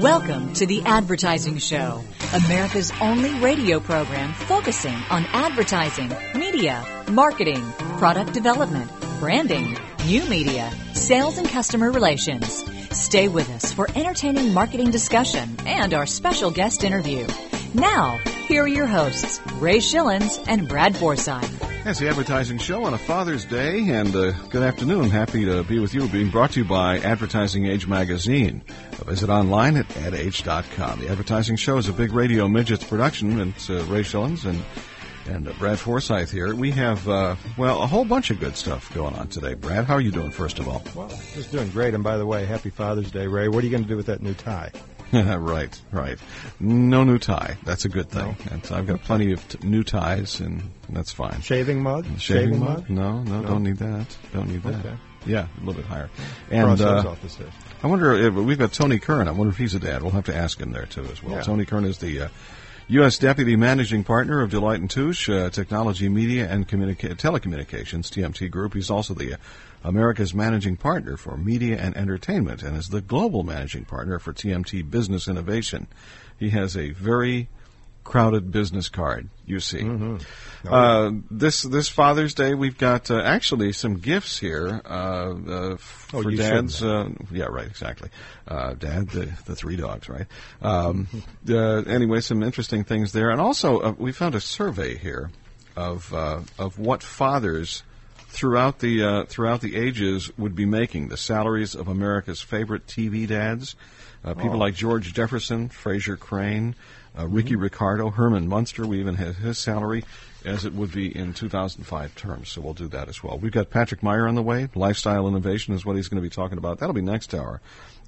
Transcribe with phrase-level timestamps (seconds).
[0.00, 7.62] Welcome to the Advertising Show, America's only radio program focusing on advertising, media, marketing,
[7.98, 12.64] product development, branding, new media, sales, and customer relations.
[12.90, 17.24] Stay with us for entertaining marketing discussion and our special guest interview.
[17.74, 21.60] Now, here are your hosts, Ray Schillens and Brad Forsythe.
[21.82, 25.10] That's the advertising show on a Father's Day, and uh, good afternoon.
[25.10, 26.06] Happy to be with you.
[26.08, 28.62] Being brought to you by Advertising Age Magazine.
[29.04, 31.00] Visit online at adage.com.
[31.00, 33.40] The advertising show is a big radio midgets production.
[33.40, 34.62] And it's uh, Ray Schillens and
[35.26, 36.54] and uh, Brad Forsythe here.
[36.54, 39.54] We have uh, well a whole bunch of good stuff going on today.
[39.54, 40.30] Brad, how are you doing?
[40.30, 41.92] First of all, well, just doing great.
[41.92, 43.48] And by the way, happy Father's Day, Ray.
[43.48, 44.70] What are you going to do with that new tie?
[45.38, 46.18] right, right.
[46.60, 47.56] No new tie.
[47.64, 48.36] That's a good thing.
[48.50, 48.76] No.
[48.76, 51.40] I've got plenty of t- new ties, and that's fine.
[51.40, 52.04] Shaving mug?
[52.18, 52.78] Shaving, Shaving mug?
[52.78, 52.90] mug?
[52.90, 54.16] No, no, no, don't need that.
[54.32, 54.74] Don't need that.
[54.86, 54.96] Okay.
[55.26, 56.10] Yeah, a little bit higher.
[56.50, 57.14] And uh,
[57.82, 59.26] I wonder if we've got Tony Kern.
[59.26, 60.02] I wonder if he's a dad.
[60.02, 61.36] We'll have to ask him there too as well.
[61.36, 61.42] Yeah.
[61.42, 62.28] Tony Kern is the uh,
[62.88, 63.16] U.S.
[63.16, 68.74] Deputy Managing Partner of Deloitte and Touche uh, Technology, Media, and Communica- Telecommunications (TMT) Group.
[68.74, 69.36] He's also the uh,
[69.82, 74.90] America's Managing Partner for Media and Entertainment, and is the Global Managing Partner for TMT
[74.90, 75.86] Business Innovation.
[76.38, 77.48] He has a very
[78.04, 79.28] crowded business card.
[79.46, 80.16] You see, mm-hmm.
[80.68, 85.76] oh, uh, this this Father's Day we've got uh, actually some gifts here uh, uh
[85.76, 86.82] for oh, dads.
[86.82, 88.10] Uh, yeah, right, exactly.
[88.46, 90.26] Uh, dad, the, the three dogs, right?
[90.62, 91.08] Um,
[91.48, 95.30] anyway, some interesting things there, and also we found a survey here
[95.76, 97.82] of of what fathers
[98.28, 103.76] throughout the throughout the ages would be making the salaries of America's favorite TV dads.
[104.24, 104.58] people oh.
[104.58, 106.74] like George Jefferson, Frasier Crane,
[107.18, 107.56] uh, Ricky.
[107.56, 108.86] Ricardo, Herman Munster.
[108.86, 110.04] We even have his salary
[110.44, 112.50] as it would be in 2005 terms.
[112.50, 113.38] So we'll do that as well.
[113.38, 114.68] We've got Patrick Meyer on the way.
[114.74, 116.78] Lifestyle innovation is what he's going to be talking about.
[116.78, 117.60] That'll be next hour.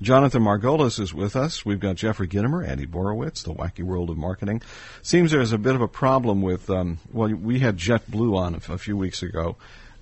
[0.03, 1.65] Jonathan Margolis is with us.
[1.65, 4.61] We've got Jeffrey Gitomer, Andy Borowitz, The Wacky World of Marketing.
[5.01, 8.79] Seems there's a bit of a problem with, um, well, we had JetBlue on a
[8.79, 9.57] few weeks ago.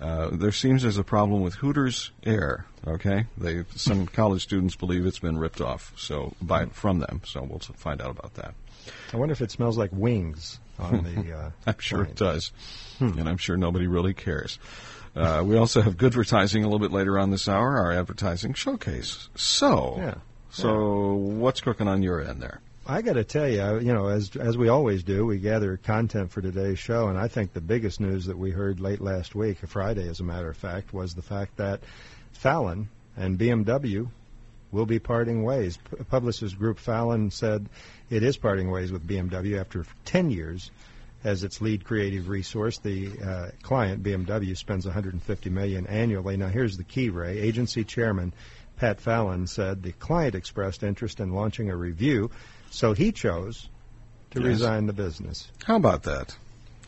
[0.04, 2.66] Uh, there seems there's a problem with Hooters Air.
[2.86, 7.22] Okay, they some college students believe it's been ripped off, so by from them.
[7.24, 8.54] So we'll find out about that.
[9.14, 11.34] I wonder if it smells like wings on the.
[11.34, 12.10] Uh, I'm sure plane.
[12.10, 12.52] it does,
[12.98, 13.18] hmm.
[13.18, 14.58] and I'm sure nobody really cares.
[15.16, 18.52] Uh, we also have good advertising a little bit later on this hour, our advertising
[18.52, 19.30] showcase.
[19.36, 20.14] So, yeah.
[20.50, 21.38] so yeah.
[21.38, 22.60] what's cooking on your end there?
[22.86, 26.30] I got to tell you, you know, as as we always do, we gather content
[26.30, 29.58] for today's show, and I think the biggest news that we heard late last week,
[29.66, 31.80] Friday, as a matter of fact, was the fact that
[32.32, 34.08] Fallon and BMW
[34.70, 35.78] will be parting ways.
[35.78, 37.70] P- Group Fallon said
[38.10, 40.70] it is parting ways with BMW after 10 years
[41.22, 42.78] as its lead creative resource.
[42.78, 46.36] The uh, client, BMW, spends 150 million annually.
[46.36, 47.38] Now, here's the key, Ray.
[47.38, 48.34] Agency chairman
[48.76, 52.30] Pat Fallon said the client expressed interest in launching a review,
[52.74, 53.68] so he chose
[54.30, 54.46] to Yes.
[54.48, 55.50] resign the business.
[55.64, 56.36] How about that?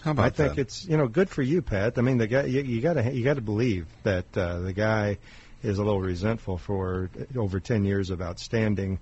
[0.03, 0.45] How about that?
[0.45, 0.63] I think that?
[0.63, 1.99] it's you know good for you, Pat.
[1.99, 4.73] I mean, the guy you, you got to you got to believe that uh, the
[4.73, 5.19] guy
[5.63, 8.99] is a little resentful for over ten years of outstanding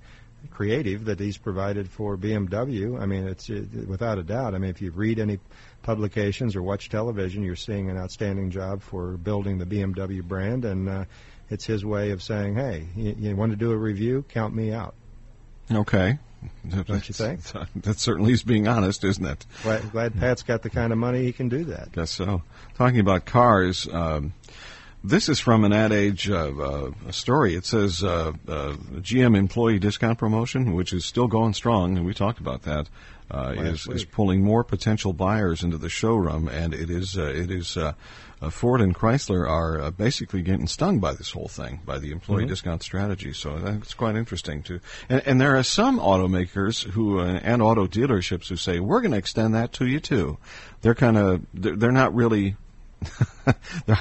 [0.51, 3.01] creative that he's provided for BMW.
[3.01, 4.55] I mean, it's uh, without a doubt.
[4.55, 5.39] I mean, if you read any
[5.83, 10.89] publications or watch television, you're seeing an outstanding job for building the BMW brand, and
[10.89, 11.05] uh,
[11.51, 14.25] it's his way of saying, "Hey, you, you want to do a review?
[14.29, 14.95] Count me out."
[15.73, 16.19] okay.
[16.69, 17.41] Don't you think?
[17.77, 19.47] That certainly is being honest, isn't it?
[19.63, 21.93] Glad, glad Pat's got the kind of money he can do that.
[21.93, 22.43] Guess so.
[22.77, 24.33] Talking about cars, um,
[25.03, 27.55] this is from an ad age uh, uh, story.
[27.55, 32.15] It says uh, uh, GM employee discount promotion, which is still going strong, and we
[32.15, 32.89] talked about that,
[33.31, 37.51] uh, is, is pulling more potential buyers into the showroom, and it is uh, it
[37.51, 37.77] is.
[38.41, 41.99] Uh, uh, Ford and Chrysler are uh, basically getting stung by this whole thing, by
[41.99, 42.49] the employee Mm-hmm.
[42.51, 43.33] discount strategy.
[43.33, 44.81] So that's quite interesting too.
[45.09, 49.13] And, and there are some automakers who uh, and auto dealerships who say we're going
[49.13, 50.39] to extend that to you too.
[50.83, 52.57] They're kind of they're, they're not really.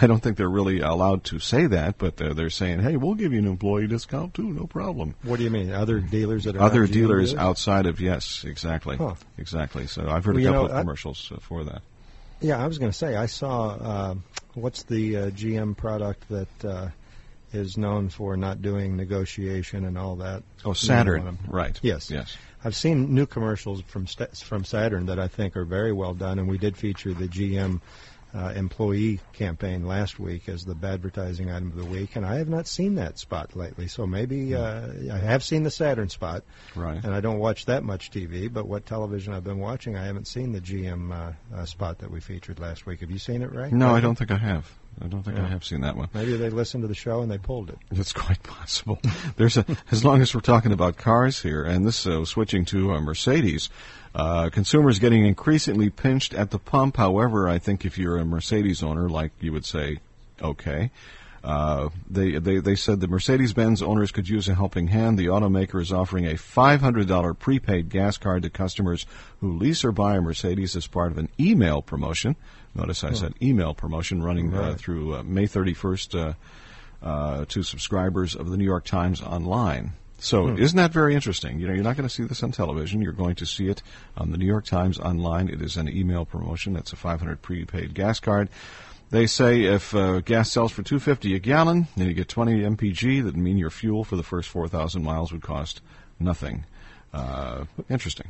[0.02, 3.16] I don't think they're really allowed to say that, but they're, they're saying, "Hey, we'll
[3.16, 5.72] give you an employee discount too, no problem." What do you mean?
[5.74, 7.34] Other dealers that are Other dealers dealers?
[7.36, 9.16] outside of yes, exactly, Huh.
[9.38, 9.88] exactly.
[9.88, 11.82] So I've heard Well, a couple know, of commercials uh, for that.
[12.42, 14.16] Yeah, I was going to say I saw uh,
[14.54, 16.90] what's the uh, GM product that uh,
[17.54, 20.44] is known for not doing negotiation and all that.
[20.66, 21.80] Oh, Saturn, right?
[21.82, 22.10] Yes.
[22.10, 22.36] yes.
[22.64, 26.40] I've seen new commercials from St- from Saturn that I think are very well done,
[26.40, 27.82] and we did feature the GM
[28.36, 32.50] uh, employee campaign last week as the advertising item of the week, and I have
[32.50, 33.88] not seen that spot lately.
[33.88, 36.44] So maybe uh, I have seen the Saturn spot,
[36.76, 37.04] Right.
[37.04, 38.52] and I don't watch that much TV.
[38.52, 42.10] But what television I've been watching, I haven't seen the GM uh, uh, spot that
[42.12, 43.02] we featured last week.
[43.02, 43.70] Have you seen it, Ray?
[43.72, 44.70] No, I don't think I have.
[45.04, 46.08] I don't think I have seen that one.
[46.14, 47.78] Maybe they listened to the show and they pulled it.
[47.92, 49.02] It's quite possible.
[49.36, 52.94] There's a, as long as we're talking about cars here, and this uh, switching to
[52.94, 53.70] uh, Mercedes,
[54.16, 56.98] uh, consumers getting increasingly pinched at the pump.
[56.98, 60.00] However, I think if you're a Mercedes owner, like you would say,
[60.42, 60.92] okay.
[61.44, 65.20] Uh, they, they they said the Mercedes-Benz owners could use a helping hand.
[65.20, 69.06] The automaker is offering a $500 prepaid gas card to customers
[69.42, 72.38] who lease or buy a Mercedes as part of an email promotion.
[72.76, 74.78] Notice I said email promotion running uh, Right.
[74.78, 76.20] through uh, May 31st.
[76.30, 76.34] Uh,
[77.04, 79.92] uh, to subscribers of the New York Times online.
[80.20, 81.60] So isn't that very interesting?
[81.60, 83.02] You know, you're not going to see this on television.
[83.02, 83.84] You're going to see it
[84.16, 85.50] on the New York Times online.
[85.50, 86.78] It is an email promotion.
[86.78, 88.48] It's a 500 prepaid gas card.
[89.10, 93.24] They say if uh, gas sells for 250 a gallon, and you get 20 mpg,
[93.26, 95.82] that mean your fuel for the first 4,000 miles would cost
[96.22, 96.66] nothing.
[97.14, 98.30] Uh, interesting.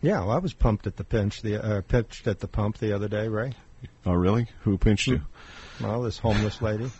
[0.00, 2.94] Yeah, well, I was pumped at the pinch, the uh, pitched at the pump the
[2.94, 3.54] other day, Ray.
[4.04, 4.48] Oh, really?
[4.62, 5.20] Who pinched you?
[5.80, 6.90] Well, this homeless lady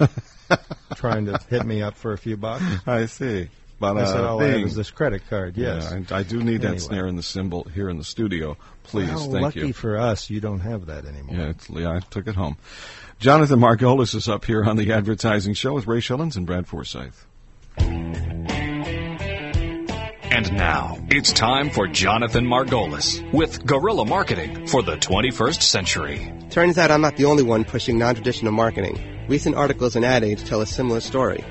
[0.94, 2.64] trying to hit me up for a few bucks.
[2.86, 3.48] I see.
[3.80, 5.92] But I said, uh, "Oh, I have is this credit card." Yes.
[5.92, 8.56] Yeah, I, I do need that snare and the cymbal here in the studio.
[8.84, 9.72] Please, well, thank lucky you.
[9.72, 11.36] for us, you don't have that anymore.
[11.36, 12.56] Yeah, it's, yeah, I took it home.
[13.18, 17.12] Jonathan Margolis is up here on the advertising show with Ray Schillens and Brad Forsythe.
[20.34, 26.32] And now, it's time for Jonathan Margolis with Guerrilla Marketing for the 21st century.
[26.48, 29.26] Turns out I'm not the only one pushing non-traditional marketing.
[29.28, 31.44] Recent articles in Ad Age tell a similar story.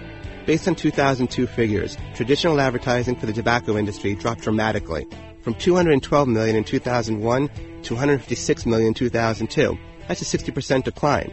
[0.48, 5.06] Based on 2002 figures, traditional advertising for the tobacco industry dropped dramatically,
[5.44, 7.50] from 212 million in 2001
[7.84, 9.78] to 156 million in 2002.
[10.08, 11.32] That's a 60% decline.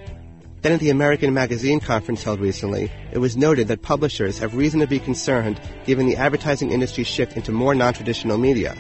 [0.61, 4.81] Then at the American Magazine conference held recently, it was noted that publishers have reason
[4.81, 8.75] to be concerned given the advertising industry's shift into more non-traditional media.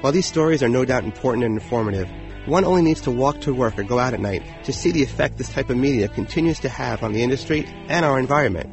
[0.00, 2.08] While these stories are no doubt important and informative,
[2.46, 5.04] one only needs to walk to work or go out at night to see the
[5.04, 8.68] effect this type of media continues to have on the industry and our environment.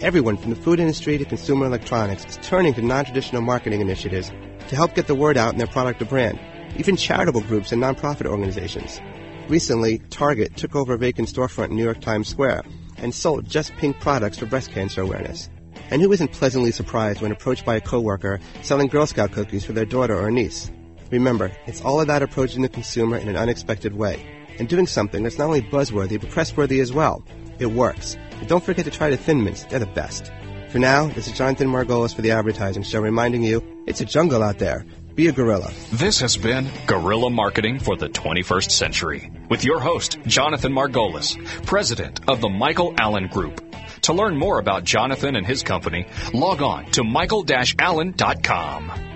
[0.00, 4.32] Everyone from the food industry to consumer electronics is turning to non-traditional marketing initiatives
[4.68, 6.40] to help get the word out in their product or brand,
[6.76, 9.00] even charitable groups and nonprofit organizations.
[9.50, 12.62] Recently, Target took over a vacant storefront in New York Times Square
[12.98, 15.50] and sold just pink products for breast cancer awareness.
[15.90, 19.72] And who isn't pleasantly surprised when approached by a coworker selling Girl Scout cookies for
[19.72, 20.70] their daughter or niece?
[21.10, 24.24] Remember, it's all about approaching the consumer in an unexpected way
[24.60, 27.26] and doing something that's not only buzzworthy but pressworthy as well.
[27.58, 28.16] It works.
[28.38, 29.64] And don't forget to try the Thin Mints.
[29.64, 30.30] They're the best.
[30.68, 34.44] For now, this is Jonathan Margolis for the Advertising Show reminding you, it's a jungle
[34.44, 34.86] out there.
[35.20, 35.70] Be a gorilla.
[35.92, 41.36] This has been Guerrilla Marketing for the 21st century with your host, Jonathan Margolis,
[41.66, 43.62] president of the Michael Allen Group.
[44.04, 49.09] To learn more about Jonathan and his company, log on to michael-allen.com.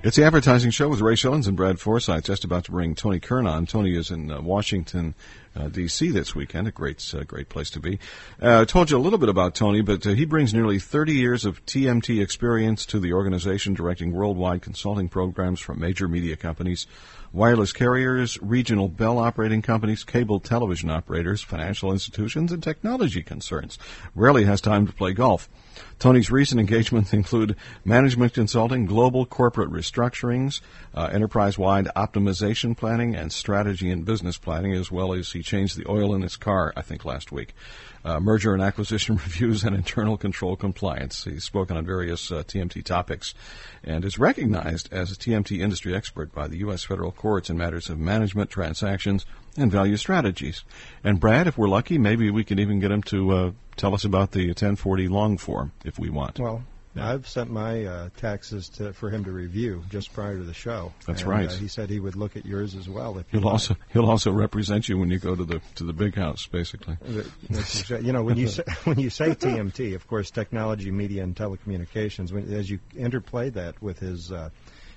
[0.00, 2.22] It's the advertising show with Ray Schillens and Brad Forsythe.
[2.22, 3.66] Just about to bring Tony Kern on.
[3.66, 5.12] Tony is in uh, Washington,
[5.56, 6.10] uh, D.C.
[6.10, 6.68] this weekend.
[6.68, 7.98] A great, uh, great place to be.
[8.40, 11.14] Uh, I told you a little bit about Tony, but uh, he brings nearly 30
[11.14, 16.86] years of TMT experience to the organization, directing worldwide consulting programs from major media companies,
[17.32, 23.80] wireless carriers, regional bell operating companies, cable television operators, financial institutions, and technology concerns.
[24.14, 25.48] Rarely has time to play golf.
[25.98, 30.60] Tony's recent engagements include management consulting, global corporate restructurings,
[30.94, 35.90] uh, enterprise-wide optimization planning, and strategy and business planning, as well as he changed the
[35.90, 37.54] oil in his car, I think, last week.
[38.04, 41.24] Uh, merger and acquisition reviews and internal control compliance.
[41.24, 43.34] He's spoken on various uh, TMT topics
[43.82, 46.84] and is recognized as a TMT industry expert by the U.S.
[46.84, 50.64] federal courts in matters of management, transactions, and value strategies.
[51.02, 54.04] And Brad, if we're lucky, maybe we can even get him to uh, tell us
[54.04, 56.38] about the 1040 long form if we want.
[56.38, 56.62] Well,
[57.00, 60.92] I've sent my uh, taxes to, for him to review just prior to the show.
[61.06, 61.48] That's And, right.
[61.50, 63.18] Uh, he said he would look at yours as well.
[63.18, 63.52] If He'll like.
[63.52, 66.96] also he'll also represent you when you go to the to the big house, basically.
[68.00, 72.32] You know, when you say, when you say TMT, of course, technology, media, and telecommunications.
[72.32, 74.50] When, as you interplay that with his uh,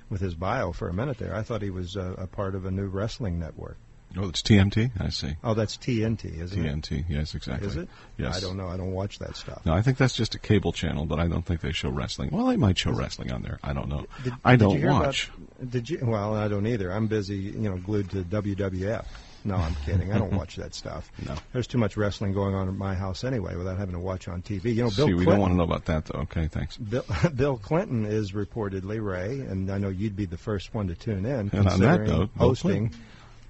[0.09, 2.65] with his bio for a minute there, I thought he was uh, a part of
[2.65, 3.77] a new wrestling network.
[4.17, 4.91] Oh, it's TMT.
[4.99, 5.35] I see.
[5.43, 6.81] Oh, that's TNT, isn't it?
[6.81, 7.05] TNT.
[7.07, 7.67] Yes, exactly.
[7.67, 7.87] Is it?
[8.17, 8.37] Yes.
[8.37, 8.67] I don't know.
[8.67, 9.65] I don't watch that stuff.
[9.65, 12.29] No, I think that's just a cable channel, but I don't think they show wrestling.
[12.31, 13.59] Well, they might show wrestling on there.
[13.63, 14.05] I don't know.
[14.23, 15.31] Did- I don't about- watch.
[15.69, 15.99] did you?
[16.03, 16.91] Well, I don't either.
[16.91, 19.05] I'm busy, you know, glued to WWF.
[19.43, 20.13] No, I'm kidding.
[20.13, 21.11] I don't watch that stuff.
[21.27, 21.33] No.
[21.51, 24.43] There's too much wrestling going on at my house anyway, without having to watch on
[24.43, 24.65] TV.
[24.75, 25.25] You know, Bill See, we Clinton.
[25.31, 26.19] don't want to know about that, though.
[26.19, 26.77] Okay, thanks.
[26.77, 27.03] Bill,
[27.35, 31.25] Bill Clinton is reportedly Ray, and I know you'd be the first one to tune
[31.25, 31.49] in.
[31.53, 32.93] And on that note, Bill hosting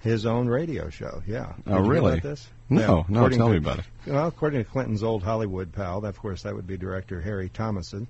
[0.01, 1.21] his own radio show.
[1.27, 1.53] Yeah.
[1.67, 2.11] Oh, Did really?
[2.13, 2.49] about this?
[2.69, 3.19] No, Yeah, no.
[3.19, 3.85] according Tell to- me about it.
[4.07, 8.07] Well, according to Clinton's old Hollywood pal, of course, that would be director Harry Thomason.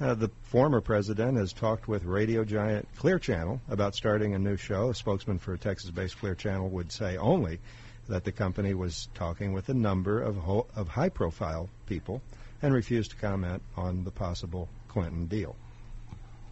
[0.00, 4.56] Uh, the former president has talked with radio giant Clear Channel about starting a new
[4.56, 4.88] show.
[4.90, 7.58] A spokesman for Texas-based Clear Channel would say only
[8.08, 12.22] that the company was talking with a number of ho- of high-profile people
[12.62, 15.54] and refused to comment on the possible Clinton deal.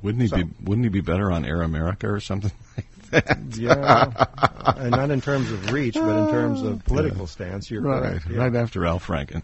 [0.03, 2.87] Wouldn't he So- be Wouldn't he be better on Air America or something like
[3.27, 3.39] that?
[3.57, 4.13] Yeah,
[4.77, 7.71] and not in terms of reach, but in terms of political stance.
[7.71, 8.27] You're Right, correct.
[8.31, 8.39] yeah.
[8.39, 9.43] right after Al Franken.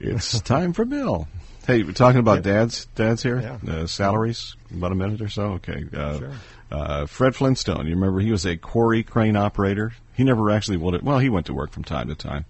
[0.00, 1.26] It's time for Bill.
[1.66, 2.86] Hey, we're talking about dads.
[2.94, 3.40] Dads here.
[3.66, 3.72] Yeah.
[3.72, 4.56] Uh, salaries.
[4.74, 5.54] About a minute or so.
[5.54, 5.84] Okay.
[5.94, 6.30] Uh, Sure.
[6.70, 7.86] uh, Fred Flintstone.
[7.86, 9.92] You remember he was a quarry crane operator.
[10.14, 11.02] He never actually would.
[11.02, 12.44] Well, he went to work from time to time.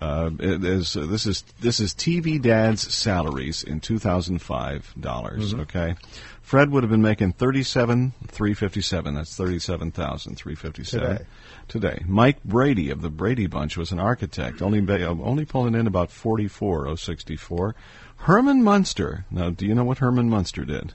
[0.00, 5.52] Uh, is, uh, this is this is TV dads' salaries in 2005 dollars.
[5.52, 5.60] Mm-hmm.
[5.62, 5.94] Okay,
[6.42, 9.14] Fred would have been making 37 357.
[9.14, 11.24] That's 37,000 357 Today.
[11.68, 12.02] today.
[12.06, 16.10] Mike Brady of the Brady Bunch was an architect, only uh, only pulling in about
[16.10, 17.74] 44,064.
[18.16, 19.24] Herman Munster.
[19.30, 20.92] Now, do you know what Herman Munster did?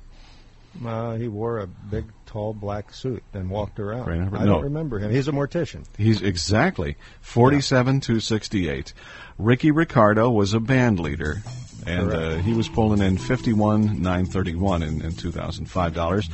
[0.86, 4.10] Uh, he wore a big, tall black suit and walked around.
[4.10, 4.46] I no.
[4.46, 5.12] don't remember him.
[5.12, 5.86] He's a mortician.
[5.98, 8.94] He's exactly 47 268.
[9.39, 11.42] Ricky Ricardo was a band leader,
[11.88, 16.27] and uh, he was pulling in 51 931 in, in 2005 dollars.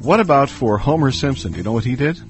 [0.00, 1.52] What about for Homer Simpson?
[1.52, 2.20] Do you know what he did?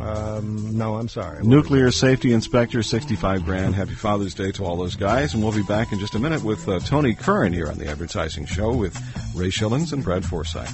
[0.00, 1.44] Um, no, I'm sorry.
[1.44, 3.74] Nuclear safety inspector, 65 grand.
[3.74, 5.34] Happy Father's Day to all those guys.
[5.34, 7.86] And we'll be back in just a minute with uh, Tony Kern here on the
[7.86, 8.94] Advertising Show with
[9.34, 10.70] Ray Schillens and Brad Forsythe.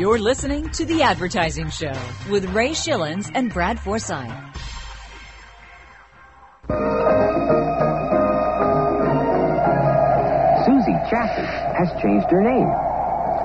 [0.00, 1.92] You're listening to The Advertising Show
[2.30, 4.30] with Ray Schillens and Brad Forsythe.
[10.64, 12.66] Susie Chapstick has changed her name.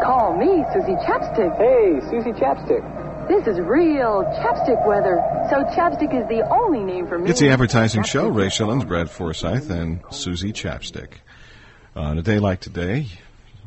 [0.01, 1.57] Call me Susie Chapstick.
[1.57, 3.27] Hey, Susie Chapstick.
[3.27, 5.21] This is real chapstick weather.
[5.49, 7.31] So chapstick is the only name for me.
[7.31, 8.29] It's the Advertising Show.
[8.29, 11.15] Ray Schillens, Brad Forsythe, and Susie Chapstick.
[11.97, 13.07] Uh, on a day like today,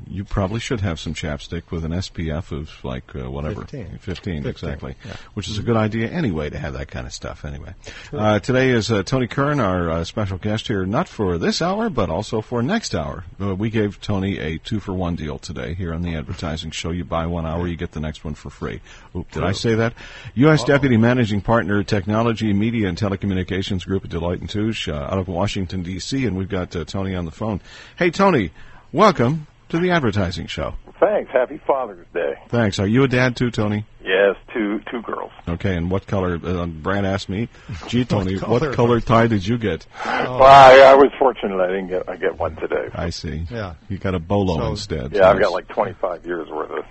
[0.07, 3.99] you probably should have some chapstick with an SPF of like uh, whatever, 15.
[3.99, 5.17] 15, 15, exactly, yeah.
[5.35, 7.45] which is a good idea anyway to have that kind of stuff.
[7.45, 7.75] Anyway,
[8.13, 11.89] uh, today is uh, Tony Kern, our uh, special guest here, not for this hour
[11.91, 13.25] but also for next hour.
[13.41, 16.91] Uh, we gave Tony a two for one deal today here on the Advertising Show.
[16.91, 18.81] You buy one hour, you get the next one for free.
[19.17, 19.95] Oop, did I say that?
[20.35, 20.65] U.S.
[20.65, 25.29] Deputy Managing Partner, Technology, Media, and Telecommunications Group at Deloitte and Touche uh, out of
[25.29, 26.27] Washington D.C.
[26.27, 27.61] And we've got uh, Tony on the phone.
[27.97, 28.53] Hey, Tony,
[28.93, 30.75] welcome to the Advertising Show.
[31.01, 31.31] Thanks.
[31.33, 32.35] Happy Father's Day.
[32.49, 32.79] Thanks.
[32.79, 33.85] Are you a dad too, Tony?
[34.03, 35.31] Yes, two two girls.
[35.47, 36.41] Okay, and what color?
[36.43, 37.49] Uh, Brad asked me.
[37.87, 38.75] Gee, Tony, what color?
[38.75, 39.87] color, tie did you get?
[40.05, 41.61] Well, I, I was fortunate.
[41.61, 42.89] I didn't get I get one today.
[42.95, 43.47] I see.
[43.51, 43.75] Yeah.
[43.89, 45.13] You got a bolo So- instead.
[45.13, 46.85] yeah, I've got like 25 years worth of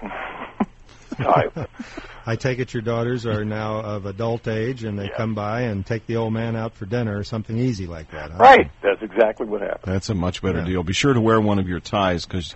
[1.18, 1.68] ties.
[2.26, 5.16] I take it your daughters are now of adult age and they Yeah.
[5.18, 8.32] come by and take the old man out for dinner or something easy like that.
[8.32, 8.38] Huh?
[8.38, 8.72] right.
[8.82, 9.94] That's exactly what happened.
[9.94, 10.66] That's a much better Yeah.
[10.66, 10.84] deal.
[10.84, 12.54] Be sure to wear one of your ties because,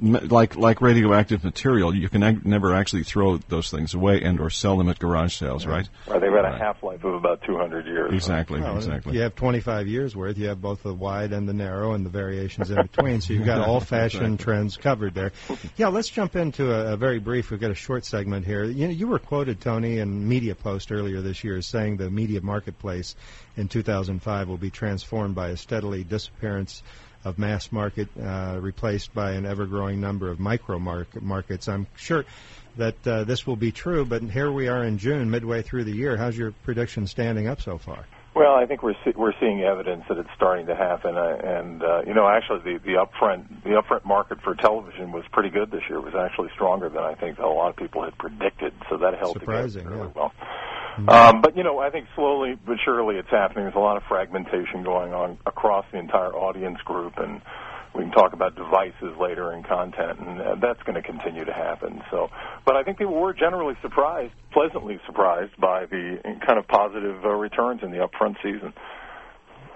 [0.00, 4.50] like like radioactive material, you can ag- never actually throw those things away and or
[4.50, 5.88] sell them at garage sales, right?
[6.06, 8.12] Right, they've had a half life of about 200 years.
[8.12, 8.60] Exactly.
[8.60, 9.14] Well, exactly.
[9.14, 10.38] You have 25 years worth.
[10.38, 13.20] You have both the wide and the narrow and the variations in between.
[13.20, 15.32] So you've got all fashion trends covered there.
[15.76, 17.50] Yeah, let's jump into a, a very brief.
[17.50, 18.64] We've got a short segment here.
[18.64, 22.10] You know, you were quoted, Tony, in Media Post earlier this year as saying the
[22.10, 23.14] media marketplace
[23.56, 26.82] in 2005 will be transformed by a steadily disappearance
[27.24, 31.68] of mass market uh, replaced by an ever-growing number of micro market markets.
[31.68, 32.24] I'm sure
[32.76, 35.94] that uh, this will be true, but here we are in June, midway through the
[35.94, 36.16] year.
[36.16, 38.04] How's your prediction standing up so far?
[38.34, 41.80] Well, I think we're see- we're seeing evidence that it's starting to happen, uh, and
[41.84, 45.70] uh, you know, actually, the the upfront the upfront market for television was pretty good
[45.70, 45.98] this year.
[45.98, 48.72] It was actually stronger than I think a lot of people had predicted.
[48.90, 50.20] So that held Surprising, together really yeah.
[50.20, 50.32] well.
[50.96, 53.64] Um, but you know, I think slowly but surely it's happening.
[53.64, 57.40] There's a lot of fragmentation going on across the entire audience group, and
[57.94, 61.52] we can talk about devices later and content, and uh, that's going to continue to
[61.52, 62.02] happen.
[62.10, 62.30] So,
[62.64, 67.28] but I think people were generally surprised, pleasantly surprised by the kind of positive uh,
[67.30, 68.72] returns in the upfront season.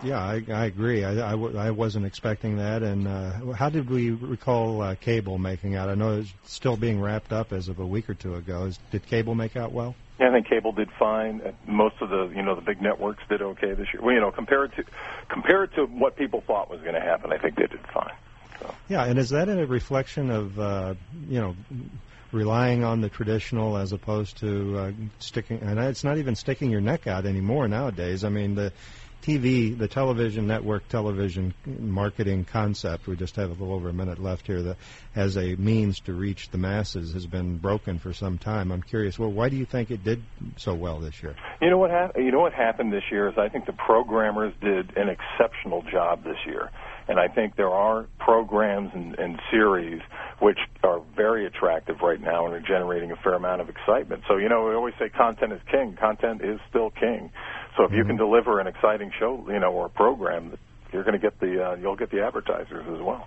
[0.02, 1.04] Yeah, I, I agree.
[1.04, 2.82] I, I, w- I wasn't expecting that.
[2.84, 5.88] And uh, how did we recall uh, cable making out?
[5.88, 8.66] I know it's still being wrapped up as of a week or two ago.
[8.66, 9.96] Is, did cable make out well?
[10.18, 11.40] Yeah, I think cable did fine.
[11.44, 14.02] Uh, Most of the you know the big networks did okay this year.
[14.02, 14.84] Well, you know, compared to
[15.28, 18.14] compared to what people thought was going to happen, I think they did fine.
[18.60, 18.74] So.
[18.88, 20.94] Yeah, and is that a reflection of uh,
[21.28, 21.56] you know
[22.32, 25.60] relying on the traditional as opposed to uh, sticking?
[25.60, 28.24] And it's not even sticking your neck out anymore nowadays.
[28.24, 28.72] I mean, the
[29.22, 34.18] TV, the television network television marketing concept, we just have a little over a minute
[34.18, 34.76] left here, that
[35.14, 38.70] as a means to reach the masses has been broken for some time.
[38.70, 40.22] I'm curious, well, why do you think it did
[40.56, 41.34] so well this year?
[41.60, 44.54] You know what hap- You know what happened this year is I think the programmers
[44.60, 46.70] did an exceptional job this year.
[47.08, 50.02] And I think there are programs and, and series
[50.40, 54.22] which are very attractive right now and are generating a fair amount of excitement.
[54.28, 55.96] So, you know, we always say content is king.
[55.98, 57.30] Content is still king.
[57.78, 60.58] So if you can deliver an exciting show, you know, or program,
[60.92, 63.24] you're going to get the uh, you'll get the advertisers as well.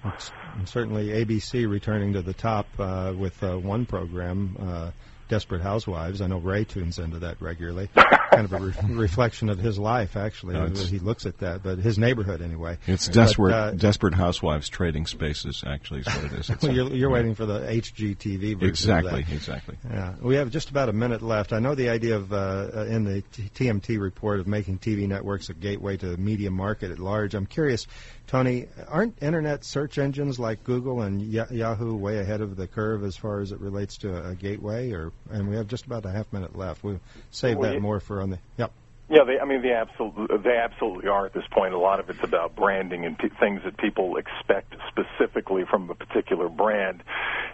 [0.58, 4.92] And certainly, ABC returning to the top uh, with uh, one program, uh,
[5.32, 6.20] Desperate Housewives.
[6.20, 7.90] I know Ray tunes into that regularly.
[8.32, 10.56] kind of a re- reflection of his life, actually.
[10.56, 12.78] No, he looks at that, but his neighborhood anyway.
[12.86, 15.64] It's But, desperate, uh, desperate housewives trading spaces.
[15.66, 16.62] Actually, is what it is.
[16.62, 18.56] Well, you're, you're waiting for the HGTV version.
[18.56, 19.34] of exactly, that.
[19.34, 19.78] exactly.
[19.90, 21.54] Yeah, we have just about a minute left.
[21.54, 22.36] I know the idea of uh,
[22.76, 23.22] uh, in the
[23.56, 27.36] TMT report of making TV networks a gateway to the media market at large.
[27.36, 27.88] I'm curious,
[28.32, 33.18] Tony, aren't internet search engines like Google and Yahoo way ahead of the curve as
[33.18, 34.94] far as it relates to a, gateway?
[34.94, 36.82] Or and we have just about a half minute left.
[36.82, 38.40] We'll save Well, that more for on the.
[38.56, 38.72] Yep.
[39.10, 41.74] Yeah, they, I mean, they absolutely, they absolutely are at this point.
[41.74, 45.96] A lot of it's about branding and p- things that people expect specifically from a
[45.96, 47.04] particular brand.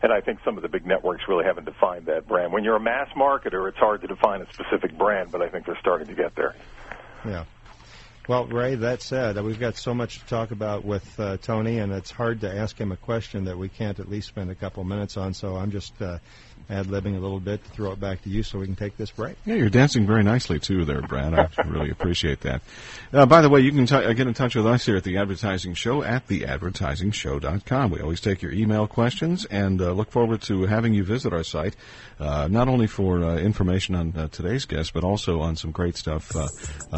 [0.03, 2.53] And I think some of the big networks really haven't defined that brand.
[2.53, 5.65] When you're a mass marketer, it's hard to define a specific brand, but I think
[5.65, 6.53] they're starting to get there.
[7.25, 7.45] Yeah.
[8.27, 11.77] Well, Ray, that said, uh, we've got so much to talk about with uh, Tony,
[11.77, 14.55] and it's hard to ask him a question that we can't at least spend a
[14.55, 15.33] couple minutes on.
[15.33, 16.19] So I'm just uh,
[16.69, 18.97] ad libbing a little bit to throw it back to you so we can take
[18.97, 19.37] this break.
[19.45, 21.33] Yeah, you're dancing very nicely too, there, Brad.
[21.33, 22.61] I really appreciate that.
[23.13, 25.03] Uh, by the way, you can t- uh, get in touch with us here at
[25.03, 27.91] the Advertising Show at theadvertisingshow.com.
[27.91, 31.43] We always take your email questions and uh, look forward to having you visit our
[31.43, 31.75] site,
[32.19, 35.95] uh, not only for uh, information on uh, today's guest, but also on some great
[35.95, 36.33] stuff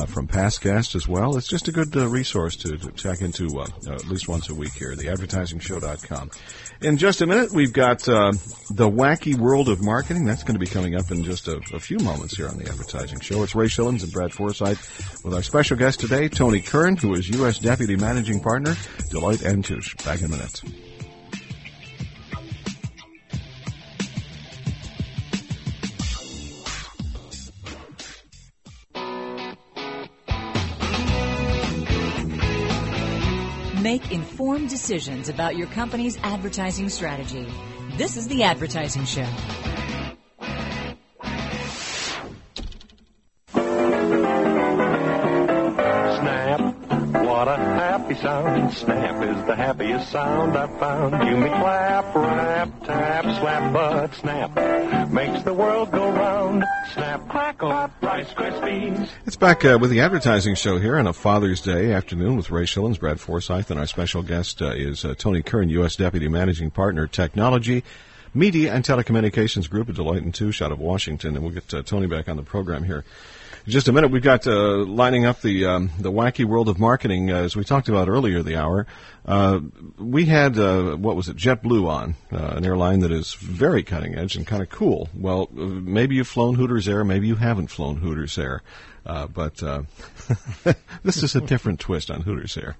[0.08, 1.38] from past guests as well.
[1.38, 4.96] It's just a good resource to, to check into at least once a week here,
[4.96, 6.32] theadvertisingshow.com.
[6.82, 10.26] In just a minute, we've got the wacky world of marketing.
[10.26, 12.70] That's going to be coming up in just a, a few moments here on the
[12.70, 13.44] Advertising Show.
[13.44, 14.80] It's Ray Schillens and Brad Forsythe
[15.24, 17.60] with our special guest today, Tony Kern, who is U.S.
[17.60, 18.76] Deputy Managing Partner,
[19.12, 19.96] Deloitte and Touche.
[20.06, 20.62] Back in a minute.
[33.82, 37.48] Make informed decisions about your company's advertising strategy.
[38.00, 39.28] This is the Advertising Show.
[46.16, 46.62] Snap,
[47.26, 48.74] what a happy sound.
[48.74, 51.30] Snap is the happiest sound I've found.
[51.30, 56.64] You may clap, rap, tap, slap, but snap makes the world go round.
[56.94, 59.10] Snap, crackle, Rice Krispies.
[59.28, 62.64] It's back uh, with the Advertising Show here on a Father's Day afternoon with Ray
[62.64, 65.96] Schillens, Brad Forsythe, and our special guest uh, is uh, Tony Kern, U.S.
[65.96, 67.84] Deputy Managing Partner, Technology,
[68.34, 71.36] Media and Telecommunications Group at Deloitte and Touche out of Washington.
[71.36, 73.04] And we'll get uh, Tony back on the program here
[73.66, 74.12] in just a minute.
[74.12, 77.64] We've got uh, lining up the um, the wacky world of marketing uh, as we
[77.64, 78.88] talked about earlier the hour.
[79.26, 79.60] Uh,
[79.98, 84.16] we had uh, what was it, JetBlue on, uh, an airline that is very cutting
[84.16, 85.10] edge and kind of cool.
[85.14, 88.64] Well, uh, maybe you've flown Hooters Air, maybe you haven't flown Hooters Air,
[89.04, 89.58] but
[91.04, 92.76] this is a different twist on Hooters Air.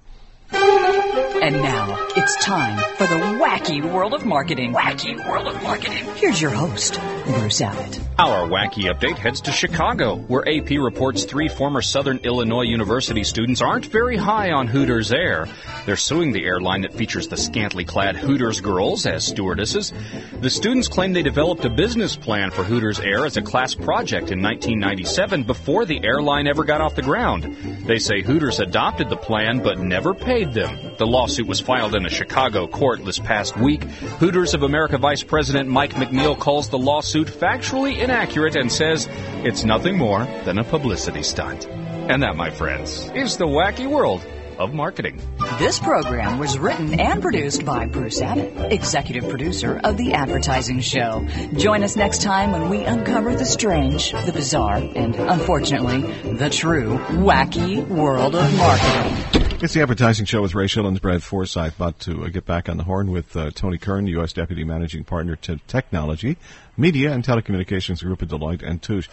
[1.50, 4.72] And now it's time for the wacky world of marketing.
[4.72, 6.06] Wacky world of marketing.
[6.14, 7.98] Here's your host, Bruce Abbott.
[8.20, 13.62] Our wacky update heads to Chicago, where AP reports three former Southern Illinois University students
[13.62, 15.48] aren't very high on Hooters Air.
[15.86, 19.92] They're suing the airline that features the scantily clad Hooters girls as stewardesses.
[20.40, 24.30] The students claim they developed a business plan for Hooters Air as a class project
[24.30, 27.56] in 1997 before the airline ever got off the ground.
[27.86, 30.94] They say Hooters adopted the plan but never paid them.
[30.98, 33.84] The lawsuit was filed in a Chicago court this past week.
[33.84, 39.08] Hooters of America Vice President Mike McNeil calls the lawsuit factually inaccurate and says
[39.44, 41.66] it's nothing more than a publicity stunt.
[41.66, 44.24] And that, my friends, is the wacky world
[44.60, 45.18] of marketing.
[45.58, 51.26] This program was written and produced by Bruce Abbott, executive producer of The Advertising Show.
[51.54, 56.02] Join us next time when we uncover the strange, the bizarre, and unfortunately,
[56.34, 59.39] the true wacky world of marketing.
[59.62, 62.78] It's the Advertising Show with Ray Schillens, Brad Forsythe, about to uh, get back on
[62.78, 64.32] the horn with uh, Tony Kern, U.S.
[64.32, 66.38] Deputy Managing Partner to Technology,
[66.78, 69.08] Media and Telecommunications Group at Deloitte and Touche.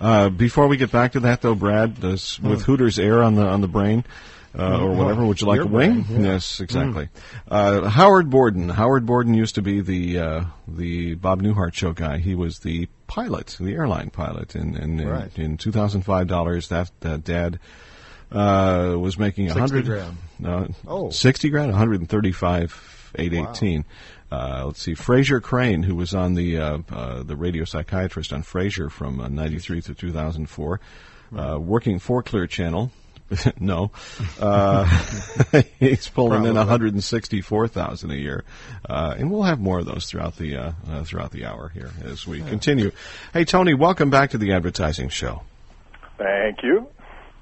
[0.00, 3.46] Uh, before we get back to that, though, Brad, does, with Hooters Air on the
[3.46, 4.02] on the brain,
[4.58, 6.02] uh, or whatever, would you like Your a wing?
[6.02, 6.32] brain, yeah.
[6.32, 7.08] Yes, exactly.
[7.48, 8.68] Uh, Howard Borden.
[8.68, 12.18] Howard Borden used to be the uh, the Bob Newhart show guy.
[12.18, 15.30] He was the pilot, the airline pilot, and in, in, Right.
[15.38, 17.60] in, in 2005 dollars, that uh, dad
[18.32, 20.16] uh, was making 60 100 grand.
[20.44, 21.10] Uh, Oh.
[21.10, 23.84] 60 grand, 135, 818.
[24.32, 28.42] Uh, let's see, Frasier Crane, who was on the uh, uh, the radio psychiatrist on
[28.42, 30.80] Frasier from uh, 93 to 2004,
[31.36, 32.90] uh, working for Clear Channel.
[33.58, 33.90] no,
[34.40, 34.84] uh,
[35.80, 36.58] he's pulling in Probably.
[36.58, 38.44] 164,000 a year,
[38.88, 41.90] uh, and we'll have more of those throughout the uh, uh, throughout the hour here
[42.04, 42.90] as we continue.
[43.32, 45.42] Hey, Tony, welcome back to the advertising show.
[46.18, 46.86] Thank you.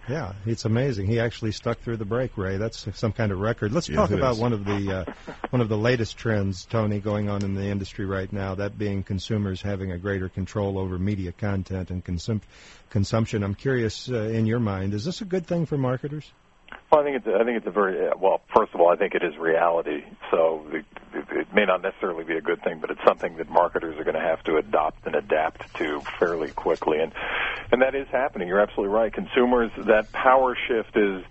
[0.08, 1.06] Yeah, it's amazing.
[1.06, 2.56] He actually stuck through the break, Ray.
[2.56, 3.72] That's some kind of record.
[3.72, 4.40] Let's Yes, talk about is.
[4.40, 5.12] one of the uh,
[5.50, 8.56] one of the latest trends, Tony, going on in the industry right now.
[8.56, 12.42] That being consumers having a greater control over media content and consum-
[12.90, 13.44] consumption.
[13.44, 16.32] I'm curious, uh, in your mind, is this a good thing for marketers?
[16.92, 18.42] Well, I think it's I think it's a very uh, well.
[18.54, 20.04] First of all, I think it is reality.
[20.30, 23.48] So it, it, it may not necessarily be a good thing, but it's something that
[23.48, 27.10] marketers are going to have to adopt and adapt to fairly quickly, and
[27.72, 28.46] and that is happening.
[28.46, 29.10] You're absolutely right.
[29.10, 31.24] Consumers, that power shift is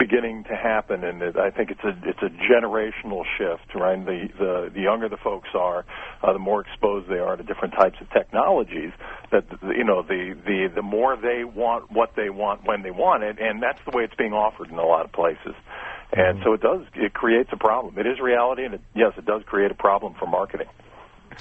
[0.00, 3.74] beginning to happen, and it, I think it's a it's a generational shift.
[3.74, 5.84] Right, the the, the younger the folks are,
[6.22, 8.92] uh, the more exposed they are to different types of technologies.
[9.30, 13.22] That you know, the the the more they want what they want when they want
[13.22, 15.54] it, and that's the way it's being offered in a lot of places.
[16.12, 17.98] And so it does it creates a problem.
[17.98, 20.66] It is reality, and it, yes, it does create a problem for marketing.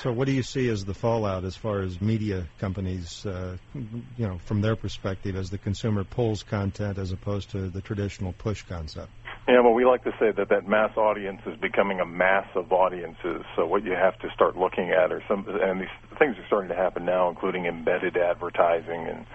[0.02, 4.28] So, what do you see as the fallout as far as media companies, uh, you
[4.28, 8.64] know, from their perspective, as the consumer pulls content as opposed to the traditional push
[8.64, 9.10] concept?
[9.50, 12.72] Yeah, well, we like to say that that mass audience is becoming a mass of
[12.72, 13.44] audiences.
[13.58, 16.70] So what you have to start looking at are some, and these things are starting
[16.70, 19.26] to happen now, including embedded advertising and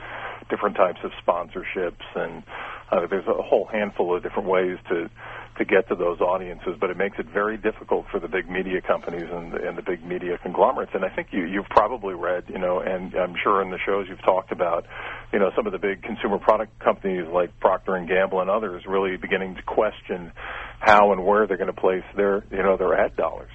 [0.48, 2.42] different types of sponsorships, and
[2.90, 5.10] uh, there's a whole handful of different ways to
[5.58, 6.76] to get to those audiences.
[6.80, 9.82] But it makes it very difficult for the big media companies and the, and the
[9.82, 10.92] big media conglomerates.
[10.94, 14.06] And I think you you've probably read, you know, and I'm sure in the shows
[14.08, 14.86] you've talked about,
[15.32, 18.82] you know, some of the big consumer product companies like Procter and Gamble and others
[18.86, 20.32] really beginning to question
[20.80, 23.50] how and where they're going to place their you know their ad dollars.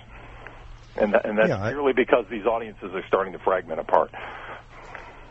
[0.95, 4.11] And that, and that's Yeah, I- purely because these audiences are starting to fragment apart.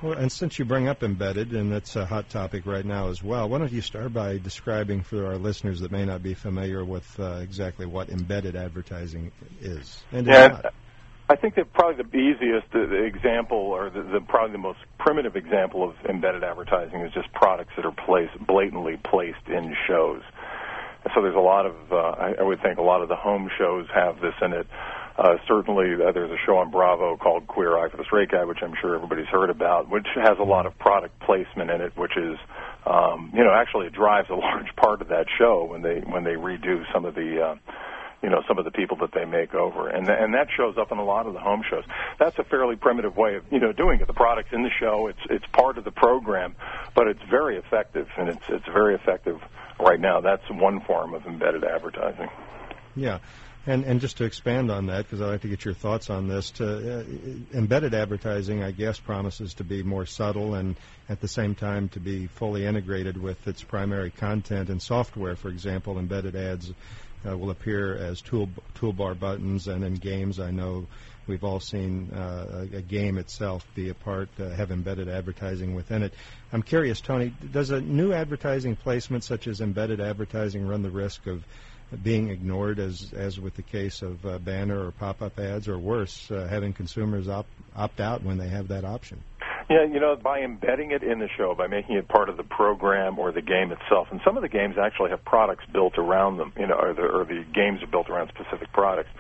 [0.03, 3.23] Well, and since you bring up embedded, and that's a hot topic right now as
[3.23, 6.85] well, why don't you start by describing for our listeners that may not be familiar
[6.85, 10.05] with uh, exactly what embedded advertising is?
[10.13, 10.63] And Yeah.
[11.31, 15.37] I think that probably the easiest uh, example, or the, the probably the most primitive
[15.37, 20.23] example of embedded advertising, is just products that are placed blatantly placed in shows.
[21.15, 23.51] So there's a lot of, uh, I, I would think, a lot of the home
[23.59, 24.67] shows have this in it.
[25.18, 28.44] Uh, certainly, uh, there's a show on Bravo called Queer Eye for the Straight Guy,
[28.44, 31.96] which I'm sure everybody's heard about, which has a lot of product placement in it,
[31.96, 32.38] which is,
[32.87, 36.22] um, you know, actually it drives a large part of that show when they when
[36.22, 37.42] they redo some of the.
[37.42, 37.57] Uh,
[38.20, 39.88] you know some of the people that they make over.
[39.88, 41.85] And th- and that shows up in a lot of the home shows.
[42.18, 44.09] That's a fairly primitive way of you know doing it.
[44.09, 46.57] The products in the show it's it's part of the program
[46.96, 49.40] but it's very effective and it's it's very effective
[49.78, 50.20] right now.
[50.20, 52.28] That's one form of embedded advertising.
[52.96, 53.20] Yeah,
[53.68, 56.26] and and just to expand on that, because I'd like to get your thoughts on
[56.26, 56.50] this.
[56.52, 57.04] To uh,
[57.52, 60.74] embedded advertising, I guess, promises to be more subtle and
[61.09, 65.37] at the same time to be fully integrated with its primary content and software.
[65.37, 66.72] For example, embedded ads
[67.28, 70.87] uh, will appear as tool toolbar buttons, and in games, I know.
[71.26, 76.02] We've all seen uh, a, game itself be a part, uh, have embedded advertising within
[76.02, 76.14] it.
[76.54, 81.26] I'm curious, Tony, does a new advertising placement such as embedded advertising run the risk
[81.26, 81.44] of
[82.03, 86.31] being ignored as as with the case of uh, banner or pop-up ads or worse
[86.31, 89.22] uh, having consumers opt opt out when they have that option
[89.70, 92.42] Yeah, you know, by embedding it in the show, by making it part of the
[92.42, 96.38] program or the game itself, and some of the games actually have products built around
[96.38, 99.11] them, you know, or the, or the games are built around specific products.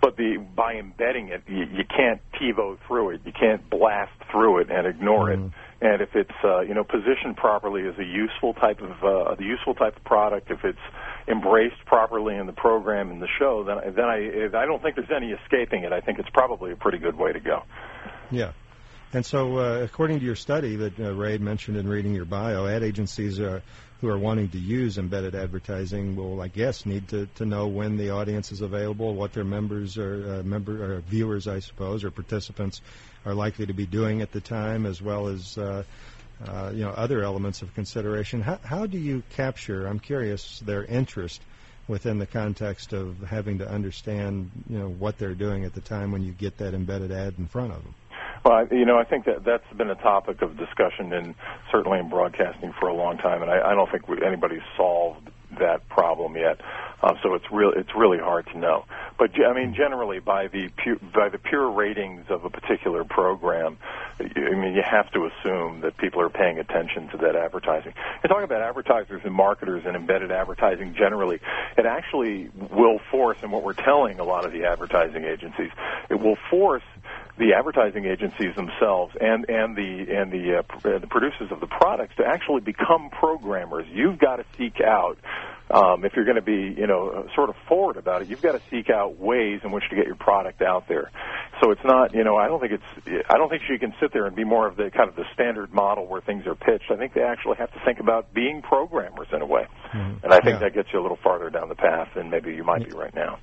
[0.00, 3.20] But the by embedding it, you, you can't TiVo through it.
[3.24, 5.40] You can't blast through it and ignore it.
[5.82, 9.44] And if it's uh, you know positioned properly as a useful type of uh, the
[9.44, 10.78] useful type of product, if it's
[11.26, 15.10] embraced properly in the program and the show, then then I I don't think there's
[15.14, 15.92] any escaping it.
[15.92, 17.62] I think it's probably a pretty good way to go.
[18.30, 18.52] yeah
[19.12, 22.66] and so uh, according to your study that uh, ray mentioned in reading your bio
[22.66, 23.60] ad agencies uh,
[24.00, 27.96] who are wanting to use embedded advertising will i guess need to, to know when
[27.96, 32.10] the audience is available what their members or uh, member or viewers i suppose or
[32.10, 32.80] participants
[33.24, 35.82] are likely to be doing at the time as well as uh,
[36.46, 38.40] uh, you know other elements of consideration.
[38.40, 39.86] How, how do you capture?
[39.86, 41.42] I'm curious their interest
[41.88, 46.12] within the context of having to understand you know what they're doing at the time
[46.12, 47.94] when you get that embedded ad in front of them.
[48.44, 51.34] Well, you know, I think that that's been a topic of discussion and
[51.70, 55.88] certainly in broadcasting for a long time, and I, I don't think anybody's solved that
[55.88, 56.60] problem yet.
[57.02, 58.84] Uh, so it's real, it's really hard to know.
[59.18, 63.78] but I mean, generally, by the pure, by the pure ratings of a particular program,
[64.18, 67.94] I mean, you have to assume that people are paying attention to that advertising.
[68.22, 71.40] And talking about advertisers and marketers and embedded advertising generally,
[71.78, 75.70] it actually will force, and what we're telling a lot of the advertising agencies,
[76.10, 76.82] it will force
[77.38, 82.14] the advertising agencies themselves and and the and the uh, the producers of the products
[82.16, 83.86] to actually become programmers.
[83.90, 85.18] You've got to seek out
[85.70, 88.52] um, if you're going to be, you know, sort of forward about it, you've got
[88.52, 91.12] to seek out ways in which to get your product out there.
[91.62, 94.12] So it's not, you know, I don't think it's, I don't think you can sit
[94.12, 96.90] there and be more of the kind of the standard model where things are pitched.
[96.90, 100.24] I think they actually have to think about being programmers in a way, mm-hmm.
[100.24, 100.58] and I think yeah.
[100.58, 103.14] that gets you a little farther down the path than maybe you might be right
[103.14, 103.38] now.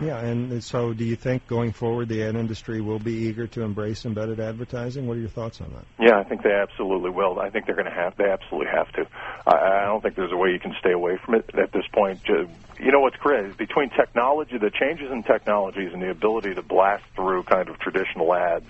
[0.00, 3.62] Yeah, and so do you think going forward the ad industry will be eager to
[3.62, 5.06] embrace embedded advertising?
[5.06, 5.84] What are your thoughts on that?
[5.98, 7.38] Yeah, I think they absolutely will.
[7.38, 8.16] I think they're going to have.
[8.16, 9.06] They absolutely have to.
[9.46, 11.84] I, I don't think there's a way you can stay away from it at this
[11.92, 12.22] point.
[12.26, 17.04] You know what's crazy between technology, the changes in technologies, and the ability to blast
[17.14, 18.66] through kind of traditional ads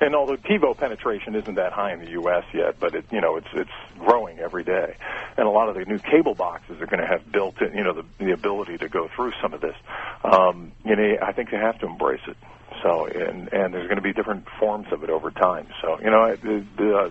[0.00, 2.44] and although TiVo penetration isn't that high in the U.S.
[2.54, 4.96] yet, but it you know it's it's growing every day,
[5.36, 7.84] and a lot of the new cable boxes are going to have built in you
[7.84, 9.76] know the the ability to go through some of this.
[10.24, 12.36] Um, you know, I think you have to embrace it.
[12.82, 15.66] So and and there's going to be different forms of it over time.
[15.82, 17.10] So you know the, the uh,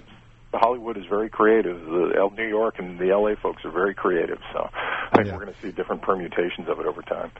[0.57, 1.79] Hollywood is very creative.
[1.85, 4.39] The New York and the LA folks are very creative.
[4.51, 5.33] So I think yeah.
[5.33, 7.31] we're going to see different permutations of it over time.